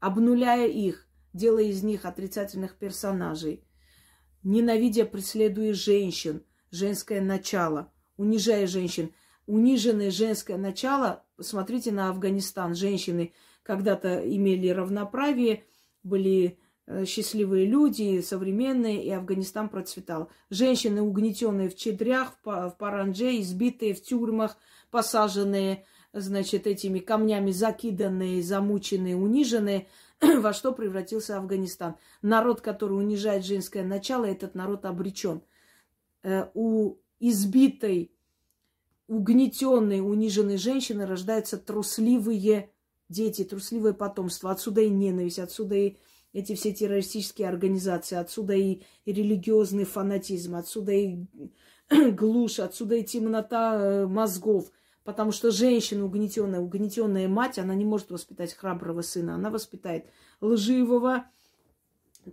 [0.00, 3.62] обнуляя их, делая из них отрицательных персонажей,
[4.42, 9.12] ненавидя, преследуя женщин, женское начало, унижая женщин–
[9.48, 12.74] униженное женское начало, посмотрите на Афганистан.
[12.74, 13.32] Женщины
[13.62, 15.64] когда-то имели равноправие,
[16.02, 20.30] были э, счастливые люди, современные, и Афганистан процветал.
[20.50, 24.58] Женщины, угнетенные в чедрях, в паранже, избитые в тюрьмах,
[24.90, 29.88] посаженные, значит, этими камнями закиданные, замученные, униженные,
[30.20, 31.96] во что превратился Афганистан.
[32.20, 35.40] Народ, который унижает женское начало, этот народ обречен.
[36.22, 38.12] Э, у избитой
[39.08, 42.70] угнетенные, униженные женщины рождаются трусливые
[43.08, 44.50] дети, трусливое потомство.
[44.50, 45.96] Отсюда и ненависть, отсюда и
[46.34, 51.24] эти все террористические организации, отсюда и, и религиозный фанатизм, отсюда и
[52.12, 54.70] глушь, отсюда и темнота э, мозгов.
[55.04, 59.36] Потому что женщина угнетенная, угнетенная мать, она не может воспитать храброго сына.
[59.36, 60.04] Она воспитает
[60.42, 61.24] лживого,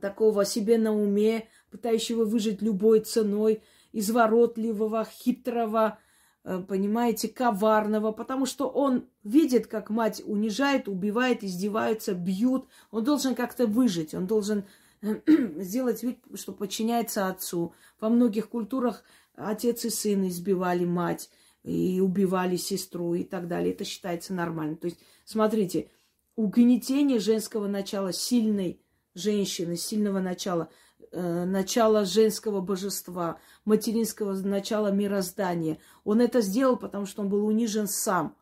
[0.01, 5.99] такого себе на уме, пытающего выжить любой ценой, изворотливого, хитрого,
[6.45, 12.67] понимаете, коварного, потому что он видит, как мать унижает, убивает, издевается, бьют.
[12.91, 14.63] Он должен как-то выжить, он должен
[15.01, 17.73] сделать вид, что подчиняется отцу.
[17.99, 19.03] Во многих культурах
[19.35, 21.31] отец и сын избивали мать
[21.63, 23.73] и убивали сестру и так далее.
[23.73, 24.75] Это считается нормально.
[24.75, 25.89] То есть, смотрите,
[26.35, 28.79] угнетение женского начала, сильной
[29.15, 30.69] женщины, сильного начала–
[31.17, 35.77] Э, начала женского божества, материнского начала мироздания.
[36.03, 38.35] Он это сделал, потому что он был унижен сам.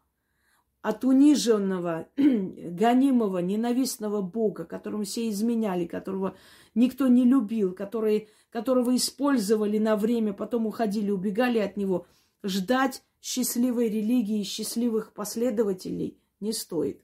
[0.82, 6.36] от униженного, гонимого, ненавистного Бога, которому все изменяли, которого
[6.74, 12.08] никто не любил, который, которого использовали на время, потом уходили, убегали от него,
[12.42, 17.04] ждать счастливой религии, счастливых последователей не стоит.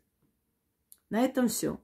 [1.12, 1.80] На этом все.